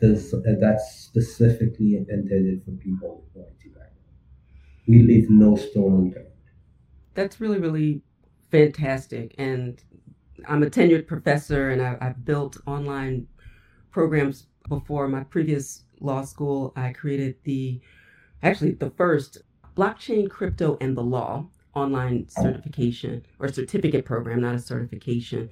does, 0.00 0.34
uh, 0.34 0.40
that's 0.60 0.96
specifically 0.96 1.96
intended 1.96 2.62
for 2.64 2.72
people 2.72 3.24
with 3.34 3.46
IT 3.46 3.72
background. 3.74 3.92
We 4.86 5.02
leave 5.02 5.30
no 5.30 5.56
stone 5.56 6.06
unturned. 6.06 6.26
That's 7.14 7.40
really, 7.40 7.58
really 7.58 8.02
fantastic. 8.50 9.34
And 9.38 9.80
I'm 10.48 10.62
a 10.62 10.66
tenured 10.66 11.06
professor 11.06 11.70
and 11.70 11.80
I, 11.80 11.96
I've 12.00 12.24
built 12.24 12.56
online 12.66 13.28
programs 13.90 14.46
before. 14.68 15.08
My 15.08 15.24
previous 15.24 15.84
law 16.00 16.22
school, 16.24 16.72
I 16.76 16.92
created 16.92 17.36
the 17.44 17.80
actually 18.44 18.72
the 18.72 18.90
first 18.90 19.38
blockchain, 19.76 20.30
crypto, 20.30 20.76
and 20.80 20.96
the 20.96 21.02
law 21.02 21.46
online 21.74 22.28
certification 22.28 23.24
or 23.40 23.48
certificate 23.48 24.04
program, 24.04 24.40
not 24.40 24.54
a 24.54 24.60
certification, 24.60 25.50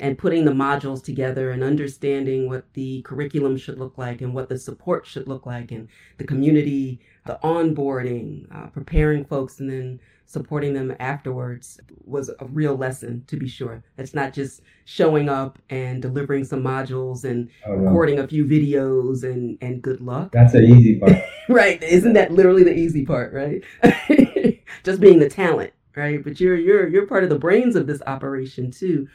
and 0.00 0.18
putting 0.18 0.44
the 0.44 0.52
modules 0.52 1.02
together 1.02 1.50
and 1.50 1.62
understanding 1.62 2.48
what 2.48 2.72
the 2.74 3.02
curriculum 3.02 3.56
should 3.56 3.78
look 3.78 3.98
like 3.98 4.20
and 4.20 4.34
what 4.34 4.48
the 4.48 4.58
support 4.58 5.06
should 5.06 5.28
look 5.28 5.46
like 5.46 5.70
and 5.70 5.88
the 6.18 6.24
community, 6.24 7.00
the 7.26 7.38
onboarding, 7.42 8.46
uh, 8.54 8.66
preparing 8.68 9.24
folks, 9.24 9.60
and 9.60 9.70
then 9.70 10.00
supporting 10.30 10.74
them 10.74 10.94
afterwards 11.00 11.80
was 12.04 12.28
a 12.28 12.44
real 12.46 12.76
lesson 12.76 13.24
to 13.26 13.36
be 13.36 13.48
sure. 13.48 13.82
It's 13.98 14.14
not 14.14 14.32
just 14.32 14.62
showing 14.84 15.28
up 15.28 15.58
and 15.70 16.00
delivering 16.00 16.44
some 16.44 16.62
modules 16.62 17.24
and 17.24 17.50
oh, 17.66 17.74
no. 17.74 17.86
recording 17.86 18.20
a 18.20 18.28
few 18.28 18.44
videos 18.44 19.24
and 19.24 19.58
and 19.60 19.82
good 19.82 20.00
luck. 20.00 20.30
That's 20.30 20.52
the 20.52 20.62
easy 20.62 21.00
part. 21.00 21.16
right. 21.48 21.82
Isn't 21.82 22.12
that 22.12 22.30
literally 22.30 22.62
the 22.62 22.74
easy 22.74 23.04
part, 23.04 23.32
right? 23.32 23.64
just 24.84 25.00
being 25.00 25.18
the 25.18 25.28
talent, 25.28 25.72
right? 25.96 26.22
But 26.22 26.40
you're 26.40 26.56
you're 26.56 26.88
you're 26.88 27.06
part 27.06 27.24
of 27.24 27.30
the 27.30 27.38
brains 27.38 27.74
of 27.74 27.88
this 27.88 28.00
operation 28.06 28.70
too. 28.70 29.08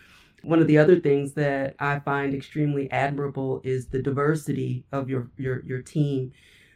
One 0.45 0.62
of 0.62 0.67
the 0.67 0.77
other 0.77 0.99
things 0.99 1.34
that 1.34 1.75
I 1.79 1.99
find 1.99 2.34
extremely 2.34 2.89
admirable 2.91 3.62
is 3.63 3.88
the 3.88 4.01
diversity 4.01 4.86
of 4.91 5.10
your 5.10 5.29
your 5.38 5.63
your 5.65 5.81
team 5.81 6.31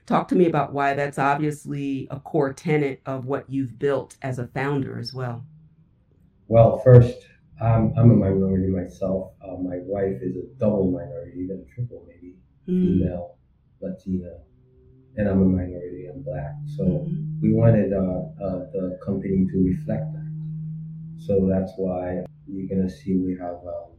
Talk 0.10 0.27
to 0.29 0.36
me 0.36 0.47
about 0.47 0.73
why 0.73 0.95
that's 0.95 1.19
obviously 1.19 2.08
a 2.10 2.19
core 2.19 2.51
tenet 2.51 2.99
of 3.05 3.27
what 3.27 3.47
you've 3.47 3.77
built 3.77 4.17
as 4.23 4.39
a 4.39 4.47
founder 4.47 4.97
as 4.97 5.13
well. 5.13 5.45
Well, 6.47 6.79
first, 6.79 7.27
um, 7.62 7.93
I'm 7.95 8.10
a 8.10 8.15
minority 8.15 8.69
myself. 8.69 9.34
Uh, 9.39 9.58
my 9.58 9.77
wife 9.84 10.17
is 10.23 10.36
a 10.36 10.60
double 10.60 10.89
minority, 10.89 11.41
even 11.43 11.63
a 11.63 11.75
triple 11.75 12.08
maybe, 12.08 12.34
mm. 12.67 12.97
female, 12.97 13.38
Latina, 13.82 14.32
and 15.17 15.29
I'm 15.29 15.43
a 15.43 15.45
minority. 15.45 16.08
I'm 16.12 16.23
black. 16.23 16.55
So 16.75 16.86
mm-hmm. 16.86 17.41
we 17.43 17.53
wanted 17.53 17.93
uh, 17.93 18.43
uh, 18.43 18.65
the 18.73 18.97
company 19.05 19.45
to 19.45 19.63
reflect 19.63 20.12
that. 20.12 21.23
So 21.23 21.47
that's 21.47 21.73
why 21.77 22.23
you're 22.52 22.68
gonna 22.68 22.90
see 22.90 23.18
we 23.18 23.38
have 23.40 23.60
um, 23.66 23.92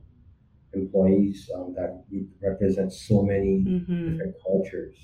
employees 0.75 1.51
um, 1.55 1.75
that 1.77 2.05
represent 2.43 2.93
so 2.93 3.23
many 3.23 3.65
mm-hmm. 3.67 4.11
different 4.11 4.35
cultures 4.45 4.97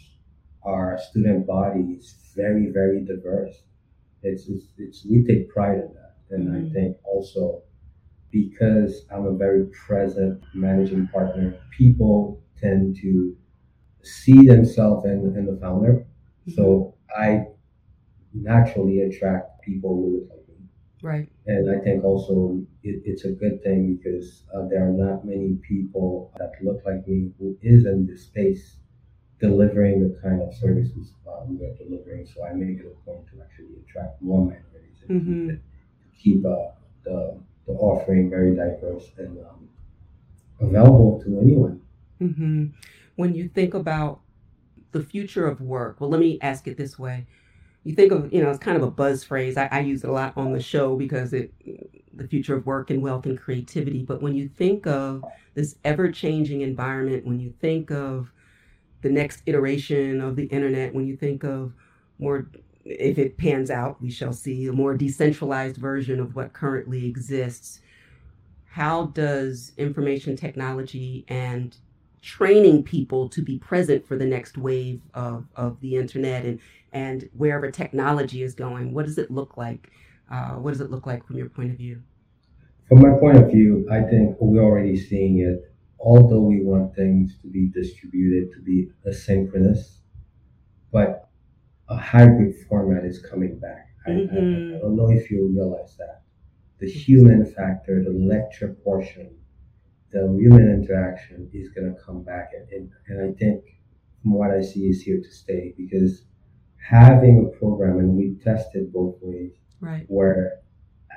our 0.66 0.98
student 0.98 1.46
body 1.46 1.96
is 1.98 2.16
very, 2.34 2.70
very 2.72 3.04
diverse. 3.04 3.62
It's, 4.22 4.48
it's, 4.48 4.66
it's 4.76 5.06
we 5.08 5.24
take 5.24 5.48
pride 5.48 5.78
in 5.78 5.94
that. 5.94 6.16
And 6.30 6.48
mm-hmm. 6.48 6.66
I 6.66 6.72
think 6.72 6.96
also 7.04 7.62
because 8.32 9.06
I'm 9.14 9.26
a 9.26 9.36
very 9.36 9.66
present 9.66 10.42
managing 10.52 11.06
partner, 11.08 11.58
people 11.76 12.42
tend 12.60 12.96
to 13.00 13.36
see 14.02 14.46
themselves 14.46 15.06
in, 15.06 15.34
in 15.36 15.46
the 15.46 15.58
founder. 15.60 15.92
Mm-hmm. 16.48 16.52
So 16.52 16.96
I 17.16 17.44
naturally 18.34 19.00
attract 19.02 19.62
people 19.62 19.94
who 19.94 20.20
look 20.20 20.30
like 20.30 20.45
me. 20.45 20.45
Right. 21.02 21.28
And 21.46 21.70
I 21.70 21.82
think 21.84 22.04
also 22.04 22.60
it, 22.82 23.02
it's 23.04 23.24
a 23.24 23.32
good 23.32 23.62
thing 23.62 23.96
because 23.96 24.42
uh, 24.54 24.66
there 24.68 24.86
are 24.86 24.92
not 24.92 25.24
many 25.24 25.58
people 25.68 26.32
that 26.38 26.52
look 26.62 26.82
like 26.86 27.06
me 27.06 27.32
who 27.38 27.56
is 27.62 27.84
in 27.86 28.06
this 28.06 28.24
space 28.24 28.76
delivering 29.40 30.02
the 30.02 30.18
kind 30.22 30.40
of 30.40 30.54
services 30.54 31.12
uh, 31.28 31.44
we 31.46 31.64
are 31.64 31.74
delivering. 31.74 32.26
So 32.26 32.44
I 32.44 32.54
make 32.54 32.78
it 32.78 32.86
a 32.86 33.04
point 33.04 33.26
to 33.32 33.42
actually 33.42 33.76
attract 33.86 34.22
more 34.22 34.40
minorities 34.40 35.02
and 35.08 35.20
mm-hmm. 35.20 35.48
keep, 36.16 36.42
keep 36.42 36.46
uh, 36.46 36.72
the, 37.04 37.40
the 37.66 37.72
offering 37.72 38.30
very 38.30 38.56
diverse 38.56 39.10
and 39.18 39.38
um, 39.38 39.68
available 40.60 41.22
to 41.24 41.38
anyone. 41.40 41.80
Mm-hmm. 42.20 42.66
When 43.16 43.34
you 43.34 43.48
think 43.48 43.74
about 43.74 44.20
the 44.92 45.02
future 45.02 45.46
of 45.46 45.60
work, 45.60 46.00
well, 46.00 46.08
let 46.08 46.20
me 46.20 46.38
ask 46.40 46.66
it 46.66 46.78
this 46.78 46.98
way. 46.98 47.26
You 47.86 47.94
think 47.94 48.10
of, 48.10 48.32
you 48.32 48.42
know, 48.42 48.50
it's 48.50 48.58
kind 48.58 48.76
of 48.76 48.82
a 48.82 48.90
buzz 48.90 49.22
phrase. 49.22 49.56
I, 49.56 49.68
I 49.70 49.78
use 49.78 50.02
it 50.02 50.10
a 50.10 50.12
lot 50.12 50.32
on 50.36 50.52
the 50.52 50.60
show 50.60 50.96
because 50.96 51.32
it, 51.32 51.52
the 52.12 52.26
future 52.26 52.56
of 52.56 52.66
work 52.66 52.90
and 52.90 53.00
wealth 53.00 53.26
and 53.26 53.38
creativity. 53.38 54.02
But 54.02 54.20
when 54.20 54.34
you 54.34 54.48
think 54.48 54.88
of 54.88 55.22
this 55.54 55.76
ever 55.84 56.10
changing 56.10 56.62
environment, 56.62 57.24
when 57.24 57.38
you 57.38 57.54
think 57.60 57.92
of 57.92 58.32
the 59.02 59.10
next 59.10 59.42
iteration 59.46 60.20
of 60.20 60.34
the 60.34 60.46
internet, 60.46 60.94
when 60.94 61.06
you 61.06 61.16
think 61.16 61.44
of 61.44 61.74
more, 62.18 62.48
if 62.84 63.18
it 63.18 63.38
pans 63.38 63.70
out, 63.70 64.02
we 64.02 64.10
shall 64.10 64.32
see, 64.32 64.66
a 64.66 64.72
more 64.72 64.96
decentralized 64.96 65.76
version 65.76 66.18
of 66.18 66.34
what 66.34 66.52
currently 66.52 67.06
exists, 67.06 67.80
how 68.64 69.06
does 69.06 69.70
information 69.76 70.34
technology 70.34 71.24
and 71.28 71.76
training 72.22 72.82
people 72.82 73.28
to 73.28 73.42
be 73.42 73.58
present 73.58 74.06
for 74.06 74.16
the 74.16 74.26
next 74.26 74.58
wave 74.58 75.00
of, 75.14 75.46
of 75.54 75.80
the 75.80 75.96
internet 75.96 76.44
and, 76.44 76.60
and 76.92 77.28
wherever 77.36 77.70
technology 77.70 78.42
is 78.42 78.54
going, 78.54 78.92
what 78.92 79.06
does 79.06 79.18
it 79.18 79.30
look 79.30 79.56
like? 79.56 79.90
Uh, 80.30 80.54
what 80.54 80.72
does 80.72 80.80
it 80.80 80.90
look 80.90 81.06
like 81.06 81.26
from 81.26 81.36
your 81.36 81.48
point 81.48 81.70
of 81.70 81.76
view? 81.76 82.02
From 82.88 83.00
my 83.00 83.18
point 83.18 83.38
of 83.38 83.50
view, 83.50 83.86
I 83.90 84.00
think 84.00 84.36
we're 84.40 84.62
already 84.62 84.96
seeing 84.96 85.40
it. 85.40 85.72
Although 85.98 86.42
we 86.42 86.62
want 86.62 86.94
things 86.94 87.36
to 87.42 87.48
be 87.48 87.68
distributed, 87.68 88.52
to 88.52 88.60
be 88.60 88.90
asynchronous, 89.06 89.98
but 90.92 91.28
a 91.88 91.96
hybrid 91.96 92.54
format 92.68 93.04
is 93.04 93.20
coming 93.20 93.58
back. 93.58 93.88
Mm-hmm. 94.08 94.34
I, 94.34 94.38
I, 94.38 94.78
I, 94.78 94.80
don't 94.80 94.96
know 94.96 95.10
if 95.10 95.30
you 95.30 95.50
realize 95.52 95.96
that. 95.96 96.22
The 96.78 96.88
human 96.88 97.46
factor, 97.46 98.02
the 98.02 98.10
lecture 98.10 98.76
portion, 98.84 99.34
the 100.12 100.36
human 100.40 100.70
interaction 100.70 101.50
is 101.52 101.68
going 101.70 101.94
to 101.94 102.00
come 102.00 102.22
back. 102.22 102.50
And, 102.70 102.90
and 103.08 103.30
I 103.30 103.38
think 103.38 103.64
from 104.22 104.34
what 104.34 104.50
I 104.50 104.62
see 104.62 104.86
is 104.86 105.02
here 105.02 105.20
to 105.20 105.30
stay 105.30 105.74
because 105.76 106.24
having 106.88 107.46
a 107.46 107.58
program, 107.58 107.98
and 107.98 108.16
we 108.16 108.36
tested 108.42 108.92
both 108.92 109.16
ways, 109.20 109.52
right. 109.80 110.04
where 110.08 110.58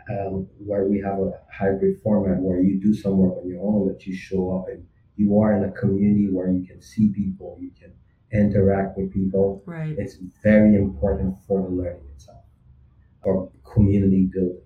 um, 0.10 0.48
where 0.58 0.86
we 0.86 1.00
have 1.02 1.20
a 1.20 1.34
hybrid 1.52 2.02
format 2.02 2.40
where 2.40 2.60
you 2.60 2.80
do 2.80 2.94
some 2.94 3.18
work 3.18 3.38
on 3.38 3.48
your 3.48 3.62
own, 3.62 3.88
that 3.88 4.08
you 4.08 4.16
show 4.16 4.58
up 4.58 4.68
and 4.68 4.86
you 5.18 5.38
are 5.40 5.56
in 5.56 5.64
a 5.70 5.72
community 5.72 6.28
where 6.32 6.50
you 6.50 6.66
can 6.66 6.82
see 6.82 7.10
people, 7.10 7.58
you 7.60 7.72
can 7.80 7.94
interact 8.32 8.98
with 8.98 9.14
people. 9.14 9.62
Right. 9.66 9.96
It's 9.98 10.16
very 10.42 10.76
important 10.76 11.36
for 11.48 11.62
the 11.62 11.70
learning 11.70 12.08
itself 12.16 12.44
or 13.22 13.52
community 13.72 14.30
building. 14.34 14.62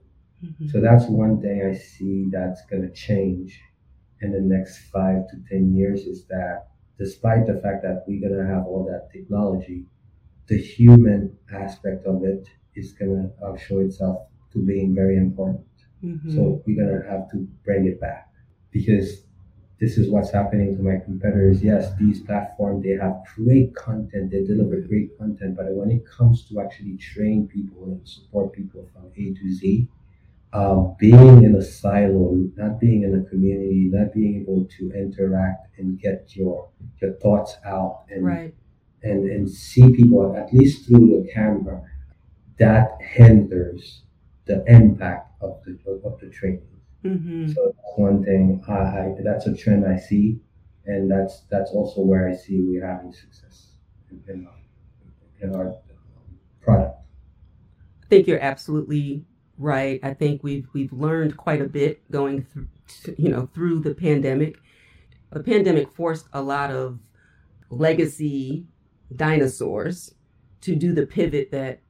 Mm-hmm. 0.46 0.68
So 0.70 0.80
that's 0.80 1.06
one 1.06 1.42
thing 1.42 1.70
I 1.70 1.78
see 1.78 2.28
that's 2.32 2.62
going 2.70 2.84
to 2.84 2.94
change 2.94 3.60
in 4.24 4.32
the 4.32 4.42
next 4.42 4.78
five 4.92 5.28
to 5.30 5.38
10 5.50 5.76
years 5.76 6.02
is 6.02 6.26
that 6.28 6.68
despite 6.98 7.46
the 7.48 7.60
fact 7.62 7.84
that 7.84 8.04
we're 8.08 8.22
going 8.22 8.40
to 8.40 8.54
have 8.54 8.66
all 8.66 8.86
that 8.86 9.12
technology, 9.12 9.86
the 10.48 10.58
human 10.58 11.36
aspect 11.54 12.06
of 12.06 12.24
it 12.24 12.48
is 12.76 12.94
going 12.94 13.32
to 13.40 13.46
uh, 13.46 13.58
show 13.58 13.80
itself 13.80 14.28
to 14.52 14.60
being 14.60 14.94
very 14.94 15.18
important. 15.18 15.66
Mm-hmm. 16.04 16.36
So 16.36 16.62
we're 16.66 16.84
going 16.84 17.02
to 17.02 17.10
have 17.10 17.30
to 17.32 17.48
bring 17.64 17.86
it 17.86 18.00
back 18.00 18.30
because 18.72 19.24
this 19.80 19.98
is 19.98 20.10
what's 20.10 20.32
happening 20.32 20.76
to 20.76 20.82
my 20.82 20.98
competitors. 21.04 21.64
Yes, 21.64 21.92
these 22.00 22.22
platforms, 22.22 22.84
they 22.84 22.92
have 22.92 23.24
great 23.36 23.76
content, 23.76 24.32
they 24.32 24.44
deliver 24.44 24.80
great 24.82 25.18
content, 25.18 25.58
but 25.58 25.66
when 25.72 25.92
it 25.92 26.04
comes 26.06 26.48
to 26.50 26.62
actually 26.62 26.98
train 26.98 27.48
people 27.48 27.86
and 27.86 28.08
support 28.08 28.54
people 28.54 28.88
from 28.94 29.12
A 29.16 29.34
to 29.34 29.54
Z, 29.54 29.88
uh, 30.54 30.76
being 31.00 31.44
in 31.44 31.56
a 31.56 31.62
silo, 31.64 32.36
not 32.56 32.80
being 32.80 33.02
in 33.04 33.20
a 33.20 33.30
community, 33.30 33.90
not 33.92 34.14
being 34.14 34.42
able 34.42 34.66
to 34.78 34.92
interact 34.92 35.68
and 35.80 36.00
get 36.00 36.36
your 36.36 36.70
your 37.02 37.14
thoughts 37.14 37.58
out 37.66 38.04
and 38.10 38.24
right. 38.24 38.54
and, 39.02 39.30
and 39.30 39.50
see 39.50 39.92
people 39.96 40.36
at 40.36 40.54
least 40.54 40.88
through 40.88 41.08
the 41.08 41.32
camera, 41.34 41.82
that 42.60 42.98
hinders 43.02 44.04
the 44.46 44.64
impact 44.68 45.32
of 45.42 45.60
the 45.66 45.78
of 46.06 46.20
the 46.20 46.30
training. 46.30 46.62
Mm-hmm. 47.04 47.52
So 47.52 47.74
that's 47.76 47.98
one 47.98 48.24
thing. 48.24 48.64
I, 48.68 48.74
I, 48.74 49.16
that's 49.24 49.48
a 49.48 49.56
trend 49.56 49.86
I 49.86 49.98
see, 49.98 50.40
and 50.86 51.10
that's 51.10 51.44
that's 51.50 51.72
also 51.72 52.02
where 52.02 52.30
I 52.30 52.36
see 52.36 52.62
we're 52.62 52.86
having 52.86 53.12
success 53.12 53.72
in, 54.12 54.22
in, 54.32 54.48
in 55.42 55.56
our 55.56 55.74
product. 56.62 57.00
I 58.04 58.06
think 58.08 58.28
you're 58.28 58.40
absolutely 58.40 59.26
right. 59.58 60.00
I 60.04 60.14
think 60.14 60.44
we've 60.44 60.68
we've 60.74 60.94
learned 60.94 61.38
quite 61.38 61.62
a 61.62 61.68
bit 61.68 62.10
going 62.12 62.44
through, 62.44 62.68
you 63.18 63.30
know, 63.30 63.50
through 63.54 63.80
the 63.80 63.96
pandemic. 63.96 64.58
The 65.32 65.42
pandemic 65.42 65.92
forced 65.92 66.28
a 66.34 66.42
lot 66.42 66.72
of 66.72 67.00
legacy 67.70 68.66
dinosaurs 69.16 70.14
to 70.62 70.76
do 70.76 70.94
the 70.94 71.06
pivot 71.06 71.52
that 71.52 71.82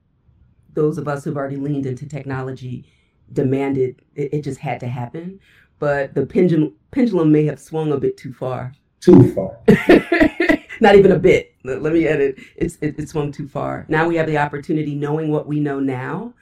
those 0.73 0.97
of 0.97 1.07
us 1.07 1.23
who've 1.23 1.37
already 1.37 1.57
leaned 1.57 1.85
into 1.85 2.07
technology 2.07 2.85
demanded 3.31 4.01
it, 4.15 4.33
it 4.33 4.41
just 4.43 4.59
had 4.59 4.79
to 4.79 4.87
happen. 4.87 5.39
But 5.79 6.13
the 6.13 6.25
pendulum 6.25 6.75
pendulum 6.91 7.31
may 7.31 7.45
have 7.45 7.59
swung 7.59 7.91
a 7.91 7.97
bit 7.97 8.17
too 8.17 8.33
far. 8.33 8.73
Too 9.01 9.33
far. 9.33 9.57
Not 10.79 10.95
even 10.95 11.11
a 11.11 11.19
bit. 11.19 11.55
Let, 11.63 11.93
me 11.93 12.07
edit. 12.07 12.39
It's 12.55 12.77
it, 12.81 12.97
it 12.97 13.09
swung 13.09 13.31
too 13.31 13.47
far. 13.47 13.85
Now 13.89 14.07
we 14.07 14.15
have 14.15 14.27
the 14.27 14.37
opportunity, 14.37 14.95
knowing 14.95 15.29
what 15.29 15.47
we 15.47 15.59
know 15.59 15.79
now, 15.79 16.33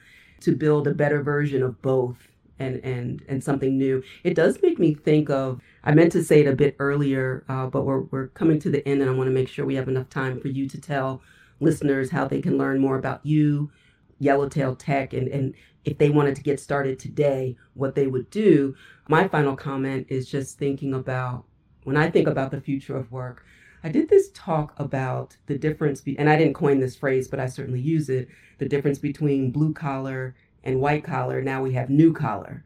to 0.42 0.54
build 0.54 0.86
a 0.86 0.94
better 0.94 1.22
version 1.22 1.62
of 1.62 1.80
both 1.82 2.32
and 2.58 2.84
and 2.84 3.22
and 3.28 3.42
something 3.42 3.76
new. 3.76 4.02
It 4.24 4.34
does 4.34 4.58
make 4.62 4.78
me 4.78 4.94
think 4.94 5.30
of. 5.30 5.60
I 5.84 5.92
meant 5.92 6.12
to 6.12 6.24
say 6.24 6.40
it 6.40 6.46
a 6.46 6.56
bit 6.56 6.76
earlier, 6.78 7.44
uh, 7.48 7.66
but 7.66 7.84
we're 7.84 8.02
we're 8.02 8.28
coming 8.28 8.58
to 8.60 8.70
the 8.70 8.86
end, 8.86 9.00
and 9.00 9.10
I 9.10 9.14
want 9.14 9.28
to 9.28 9.34
make 9.34 9.48
sure 9.48 9.64
we 9.64 9.74
have 9.74 9.88
enough 9.88 10.08
time 10.08 10.40
for 10.40 10.48
you 10.48 10.68
to 10.68 10.80
tell 10.80 11.22
listeners 11.60 12.10
how 12.10 12.26
they 12.26 12.40
can 12.40 12.58
learn 12.58 12.80
more 12.80 12.98
about 12.98 13.24
you, 13.24 13.70
Yellowtail 14.18 14.76
Tech, 14.76 15.12
and 15.12 15.28
and 15.28 15.54
if 15.84 15.98
they 15.98 16.10
wanted 16.10 16.36
to 16.36 16.42
get 16.42 16.60
started 16.60 16.98
today, 16.98 17.56
what 17.74 17.94
they 17.94 18.06
would 18.06 18.30
do. 18.30 18.74
My 19.08 19.26
final 19.26 19.56
comment 19.56 20.06
is 20.08 20.30
just 20.30 20.58
thinking 20.58 20.94
about 20.94 21.44
when 21.84 21.96
I 21.96 22.10
think 22.10 22.28
about 22.28 22.52
the 22.52 22.60
future 22.60 22.96
of 22.96 23.10
work. 23.10 23.44
I 23.84 23.88
did 23.88 24.08
this 24.08 24.30
talk 24.32 24.78
about 24.78 25.36
the 25.46 25.58
difference, 25.58 26.00
be- 26.00 26.18
and 26.18 26.30
I 26.30 26.36
didn't 26.36 26.54
coin 26.54 26.78
this 26.78 26.96
phrase, 26.96 27.28
but 27.28 27.40
I 27.40 27.46
certainly 27.46 27.80
use 27.80 28.08
it 28.08 28.28
the 28.58 28.68
difference 28.68 28.98
between 28.98 29.50
blue 29.50 29.72
collar 29.72 30.34
and 30.62 30.80
white 30.80 31.02
collar. 31.04 31.42
Now 31.42 31.62
we 31.62 31.72
have 31.72 31.90
new 31.90 32.12
collar. 32.12 32.64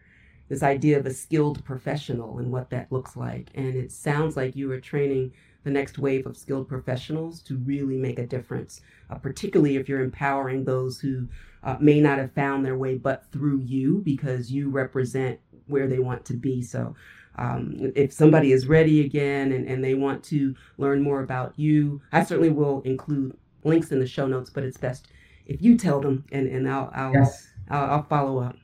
This 0.49 0.63
idea 0.63 0.99
of 0.99 1.07
a 1.07 1.13
skilled 1.13 1.65
professional 1.65 2.39
and 2.39 2.53
what 2.53 2.71
that 2.71 2.93
looks 2.93 3.17
like. 3.17 3.51
And 3.55 3.75
it 3.75 3.91
sounds 3.91 4.37
like 4.37 4.55
you 4.55 4.71
are 4.73 4.81
training 4.81 5.33
the 5.65 5.71
next 5.71 5.99
wave 5.99 6.27
of 6.27 6.37
skilled 6.37 6.69
professionals 6.69 7.43
to 7.43 7.57
really 7.57 7.97
make 7.97 8.19
a 8.21 8.27
difference, 8.27 8.83
uh, 9.11 9.17
particularly 9.17 9.77
if 9.77 9.89
you're 9.89 10.03
empowering 10.03 10.65
those 10.65 11.01
who 11.01 11.29
uh, 11.65 11.77
may 11.81 12.01
not 12.01 12.19
have 12.19 12.31
found 12.33 12.65
their 12.65 12.77
way 12.77 12.97
but 12.97 13.25
through 13.33 13.61
you 13.65 14.01
because 14.05 14.53
you 14.53 14.71
represent 14.71 15.41
where 15.67 15.89
they 15.89 15.99
want 15.99 16.25
to 16.27 16.35
be. 16.35 16.63
So 16.63 16.95
um, 17.37 17.93
if 17.95 18.13
somebody 18.13 18.53
is 18.53 18.67
ready 18.67 19.05
again 19.05 19.53
and, 19.53 19.67
and 19.67 19.83
they 19.83 19.95
want 19.95 20.23
to 20.25 20.55
learn 20.79 21.03
more 21.03 21.23
about 21.23 21.53
you, 21.57 22.01
I 22.13 22.25
certainly 22.25 22.51
will 22.51 22.83
include 22.83 23.37
links 23.65 23.93
in 23.93 23.99
the 23.99 24.07
show 24.07 24.27
notes, 24.27 24.51
but 24.51 24.65
it's 24.65 24.79
best 24.79 25.09
if 25.47 25.63
you 25.63 25.79
tell 25.79 26.01
them 26.01 26.25
and, 26.33 26.47
and 26.49 26.69
I'll, 26.69 26.91
I'll, 26.93 27.13
yes. 27.13 27.49
I'll, 27.71 27.91
I'll 27.91 28.03
follow 28.05 28.41
up. 28.41 28.57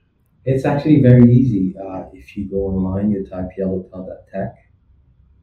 It's 0.44 0.64
actually 0.64 1.00
very 1.00 1.32
easy. 1.32 1.76
Uh, 1.78 2.04
if 2.12 2.36
you 2.36 2.48
go 2.50 2.56
online, 2.56 3.12
you 3.12 3.24
type 3.24 3.50
yellowtail.tech. 3.56 4.54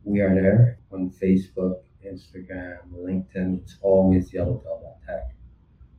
We 0.03 0.19
are 0.19 0.33
there 0.33 0.79
on 0.91 1.09
Facebook, 1.09 1.77
Instagram, 2.05 2.79
LinkedIn. 2.93 3.61
It's 3.61 3.77
always 3.81 4.33
yellowtail.tech. 4.33 5.33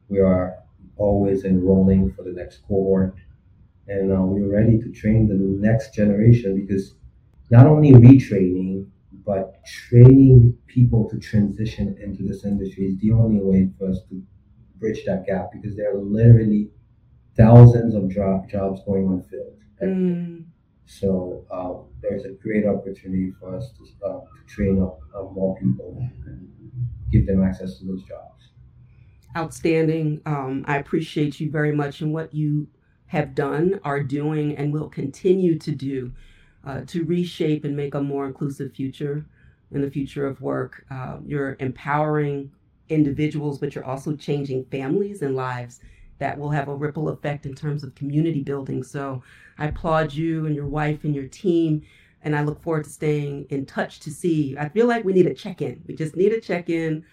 We 0.08 0.20
are 0.20 0.58
always 0.96 1.44
enrolling 1.44 2.12
for 2.12 2.22
the 2.24 2.32
next 2.32 2.58
cohort. 2.68 3.16
And 3.88 4.12
uh, 4.12 4.20
we're 4.20 4.52
ready 4.52 4.78
to 4.78 4.92
train 4.92 5.26
the 5.26 5.34
next 5.34 5.94
generation 5.94 6.54
because 6.54 6.94
not 7.50 7.66
only 7.66 7.92
retraining, 7.92 8.86
but 9.26 9.64
training 9.64 10.56
people 10.66 11.08
to 11.10 11.18
transition 11.18 11.96
into 12.02 12.22
this 12.22 12.44
industry 12.44 12.86
is 12.86 12.98
the 13.00 13.12
only 13.12 13.40
way 13.40 13.68
for 13.78 13.90
us 13.90 13.98
to 14.08 14.22
bridge 14.78 15.04
that 15.04 15.26
gap 15.26 15.50
because 15.52 15.76
there 15.76 15.92
are 15.92 15.98
literally 15.98 16.70
thousands 17.36 17.94
of 17.94 18.08
job, 18.08 18.48
jobs 18.48 18.80
going 18.86 19.06
unfilled. 19.06 19.58
Mm. 19.82 20.44
So 20.86 21.44
uh, 21.50 21.86
there's 22.02 22.24
a 22.24 22.30
great 22.30 22.66
opportunity 22.66 23.32
for 23.38 23.56
us 23.56 23.72
to, 23.78 24.06
uh, 24.06 24.20
to 24.20 24.54
train 24.54 24.82
up 24.82 25.00
uh, 25.14 25.22
more 25.22 25.56
people 25.58 25.96
and 26.26 26.48
give 27.12 27.26
them 27.26 27.42
access 27.42 27.78
to 27.78 27.84
those 27.84 28.02
jobs. 28.04 28.50
Outstanding. 29.36 30.20
Um, 30.26 30.64
I 30.66 30.78
appreciate 30.78 31.38
you 31.38 31.50
very 31.50 31.72
much 31.72 32.00
and 32.00 32.12
what 32.12 32.34
you 32.34 32.68
have 33.06 33.34
done, 33.34 33.80
are 33.84 34.02
doing, 34.02 34.56
and 34.56 34.72
will 34.72 34.88
continue 34.88 35.58
to 35.58 35.72
do 35.72 36.12
uh, 36.64 36.82
to 36.86 37.04
reshape 37.04 37.64
and 37.64 37.76
make 37.76 37.94
a 37.94 38.00
more 38.00 38.26
inclusive 38.26 38.72
future 38.72 39.24
in 39.72 39.80
the 39.80 39.90
future 39.90 40.26
of 40.26 40.40
work. 40.40 40.84
Uh, 40.90 41.18
you're 41.24 41.56
empowering 41.60 42.50
individuals, 42.88 43.58
but 43.58 43.74
you're 43.74 43.84
also 43.84 44.14
changing 44.16 44.64
families 44.66 45.22
and 45.22 45.34
lives 45.36 45.80
that 46.18 46.38
will 46.38 46.50
have 46.50 46.68
a 46.68 46.74
ripple 46.74 47.08
effect 47.08 47.46
in 47.46 47.54
terms 47.54 47.82
of 47.82 47.94
community 47.94 48.42
building. 48.42 48.82
So 48.82 49.22
I 49.58 49.66
applaud 49.66 50.12
you 50.12 50.46
and 50.46 50.54
your 50.54 50.66
wife 50.66 51.04
and 51.04 51.14
your 51.14 51.28
team. 51.28 51.82
And 52.22 52.36
I 52.36 52.42
look 52.42 52.62
forward 52.62 52.84
to 52.84 52.90
staying 52.90 53.46
in 53.48 53.64
touch 53.64 54.00
to 54.00 54.10
see. 54.10 54.54
I 54.58 54.68
feel 54.68 54.86
like 54.86 55.04
we 55.04 55.14
need 55.14 55.26
a 55.26 55.32
check 55.32 55.62
in. 55.62 55.82
We 55.86 55.94
just 55.94 56.16
need 56.16 56.32
a 56.32 56.40
check 56.40 56.68
in. 56.68 57.04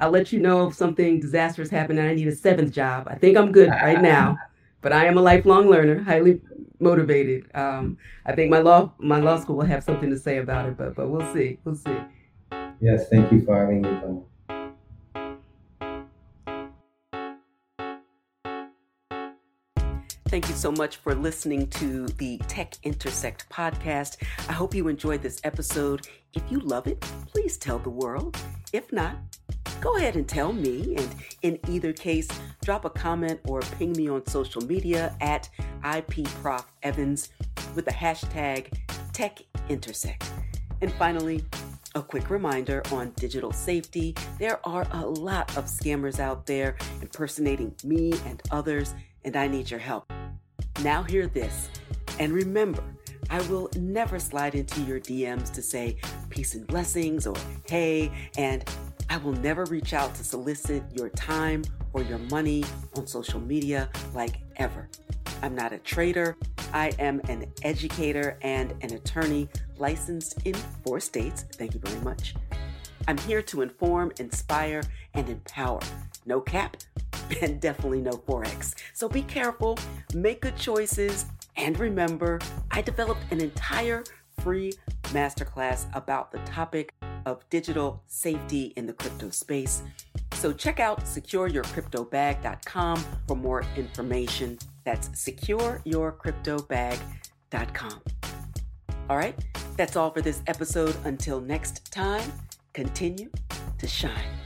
I'll 0.00 0.10
let 0.10 0.32
you 0.32 0.40
know 0.40 0.68
if 0.68 0.74
something 0.74 1.20
disastrous 1.20 1.68
happened 1.68 1.98
and 1.98 2.08
I 2.08 2.14
need 2.14 2.28
a 2.28 2.34
seventh 2.34 2.72
job. 2.72 3.06
I 3.08 3.16
think 3.16 3.36
I'm 3.36 3.52
good 3.52 3.68
right 3.68 4.00
now, 4.00 4.38
but 4.80 4.92
I 4.92 5.06
am 5.06 5.18
a 5.18 5.22
lifelong 5.22 5.68
learner, 5.68 6.02
highly 6.02 6.40
motivated. 6.84 7.50
Um, 7.54 7.98
I 8.24 8.32
think 8.36 8.50
my 8.50 8.60
law 8.60 8.92
my 8.98 9.18
law 9.18 9.40
school 9.40 9.56
will 9.56 9.64
have 9.64 9.82
something 9.82 10.10
to 10.10 10.18
say 10.18 10.38
about 10.38 10.68
it, 10.68 10.76
but 10.76 10.94
but 10.94 11.08
we'll 11.08 11.32
see. 11.34 11.58
We'll 11.64 11.74
see. 11.74 11.98
Yes, 12.80 13.08
thank 13.08 13.32
you 13.32 13.44
for 13.44 13.58
having 13.58 13.82
me. 13.82 14.22
Thank 20.34 20.48
you 20.48 20.54
so 20.56 20.72
much 20.72 20.96
for 20.96 21.14
listening 21.14 21.68
to 21.68 22.08
the 22.08 22.38
Tech 22.48 22.74
Intersect 22.82 23.48
podcast. 23.50 24.16
I 24.48 24.52
hope 24.52 24.74
you 24.74 24.88
enjoyed 24.88 25.22
this 25.22 25.40
episode. 25.44 26.08
If 26.32 26.42
you 26.50 26.58
love 26.58 26.88
it, 26.88 27.00
please 27.28 27.56
tell 27.56 27.78
the 27.78 27.90
world. 27.90 28.36
If 28.72 28.92
not, 28.92 29.14
go 29.84 29.96
ahead 29.98 30.16
and 30.16 30.26
tell 30.26 30.52
me. 30.52 30.96
And 30.96 31.14
in 31.42 31.58
either 31.68 31.92
case, 31.92 32.26
drop 32.64 32.86
a 32.86 32.90
comment 32.90 33.38
or 33.46 33.60
ping 33.60 33.92
me 33.92 34.08
on 34.08 34.26
social 34.26 34.62
media 34.62 35.14
at 35.20 35.50
IPProfEvans 35.82 37.28
with 37.74 37.84
the 37.84 37.90
hashtag 37.90 38.72
TechIntersect. 39.12 40.24
And 40.80 40.90
finally, 40.94 41.44
a 41.94 42.02
quick 42.02 42.30
reminder 42.30 42.82
on 42.90 43.10
digital 43.10 43.52
safety 43.52 44.16
there 44.38 44.58
are 44.66 44.86
a 44.90 45.06
lot 45.06 45.54
of 45.56 45.66
scammers 45.66 46.18
out 46.18 46.46
there 46.46 46.76
impersonating 47.02 47.74
me 47.84 48.14
and 48.26 48.42
others, 48.50 48.94
and 49.24 49.36
I 49.36 49.46
need 49.46 49.70
your 49.70 49.80
help. 49.80 50.10
Now, 50.82 51.02
hear 51.02 51.26
this. 51.26 51.68
And 52.18 52.32
remember, 52.32 52.82
I 53.30 53.40
will 53.48 53.68
never 53.76 54.18
slide 54.18 54.54
into 54.54 54.80
your 54.82 55.00
DMs 55.00 55.52
to 55.52 55.62
say 55.62 55.98
peace 56.30 56.54
and 56.54 56.66
blessings 56.66 57.26
or 57.26 57.36
hey, 57.66 58.10
and 58.36 58.64
I 59.14 59.18
will 59.18 59.34
never 59.34 59.64
reach 59.66 59.94
out 59.94 60.12
to 60.16 60.24
solicit 60.24 60.82
your 60.92 61.08
time 61.10 61.62
or 61.92 62.02
your 62.02 62.18
money 62.18 62.64
on 62.96 63.06
social 63.06 63.38
media 63.38 63.88
like 64.12 64.40
ever. 64.56 64.88
I'm 65.40 65.54
not 65.54 65.72
a 65.72 65.78
trader. 65.78 66.36
I 66.72 66.88
am 66.98 67.20
an 67.28 67.46
educator 67.62 68.36
and 68.42 68.72
an 68.82 68.92
attorney 68.92 69.48
licensed 69.78 70.44
in 70.44 70.54
four 70.54 70.98
states. 70.98 71.44
Thank 71.52 71.74
you 71.74 71.80
very 71.84 72.00
much. 72.00 72.34
I'm 73.06 73.16
here 73.18 73.40
to 73.42 73.62
inform, 73.62 74.10
inspire, 74.18 74.82
and 75.14 75.28
empower. 75.28 75.78
No 76.26 76.40
cap 76.40 76.78
and 77.40 77.60
definitely 77.60 78.00
no 78.00 78.14
Forex. 78.14 78.74
So 78.94 79.08
be 79.08 79.22
careful, 79.22 79.78
make 80.12 80.40
good 80.40 80.56
choices, 80.56 81.26
and 81.56 81.78
remember, 81.78 82.40
I 82.72 82.82
developed 82.82 83.30
an 83.30 83.40
entire 83.40 84.02
free 84.40 84.72
masterclass 85.12 85.86
about 85.94 86.32
the 86.32 86.38
topic 86.38 86.92
of 87.26 87.48
digital 87.50 88.02
safety 88.06 88.72
in 88.76 88.86
the 88.86 88.92
crypto 88.92 89.30
space. 89.30 89.82
So 90.32 90.52
check 90.52 90.78
out 90.80 91.04
secureyourcryptobag.com 91.04 93.04
for 93.26 93.36
more 93.36 93.64
information. 93.76 94.58
That's 94.84 95.08
secureyourcryptobag.com. 95.08 98.00
All 99.10 99.16
right, 99.16 99.36
that's 99.76 99.96
all 99.96 100.10
for 100.10 100.22
this 100.22 100.40
episode. 100.46 100.96
Until 101.04 101.40
next 101.40 101.92
time, 101.92 102.32
continue 102.72 103.30
to 103.78 103.86
shine. 103.86 104.43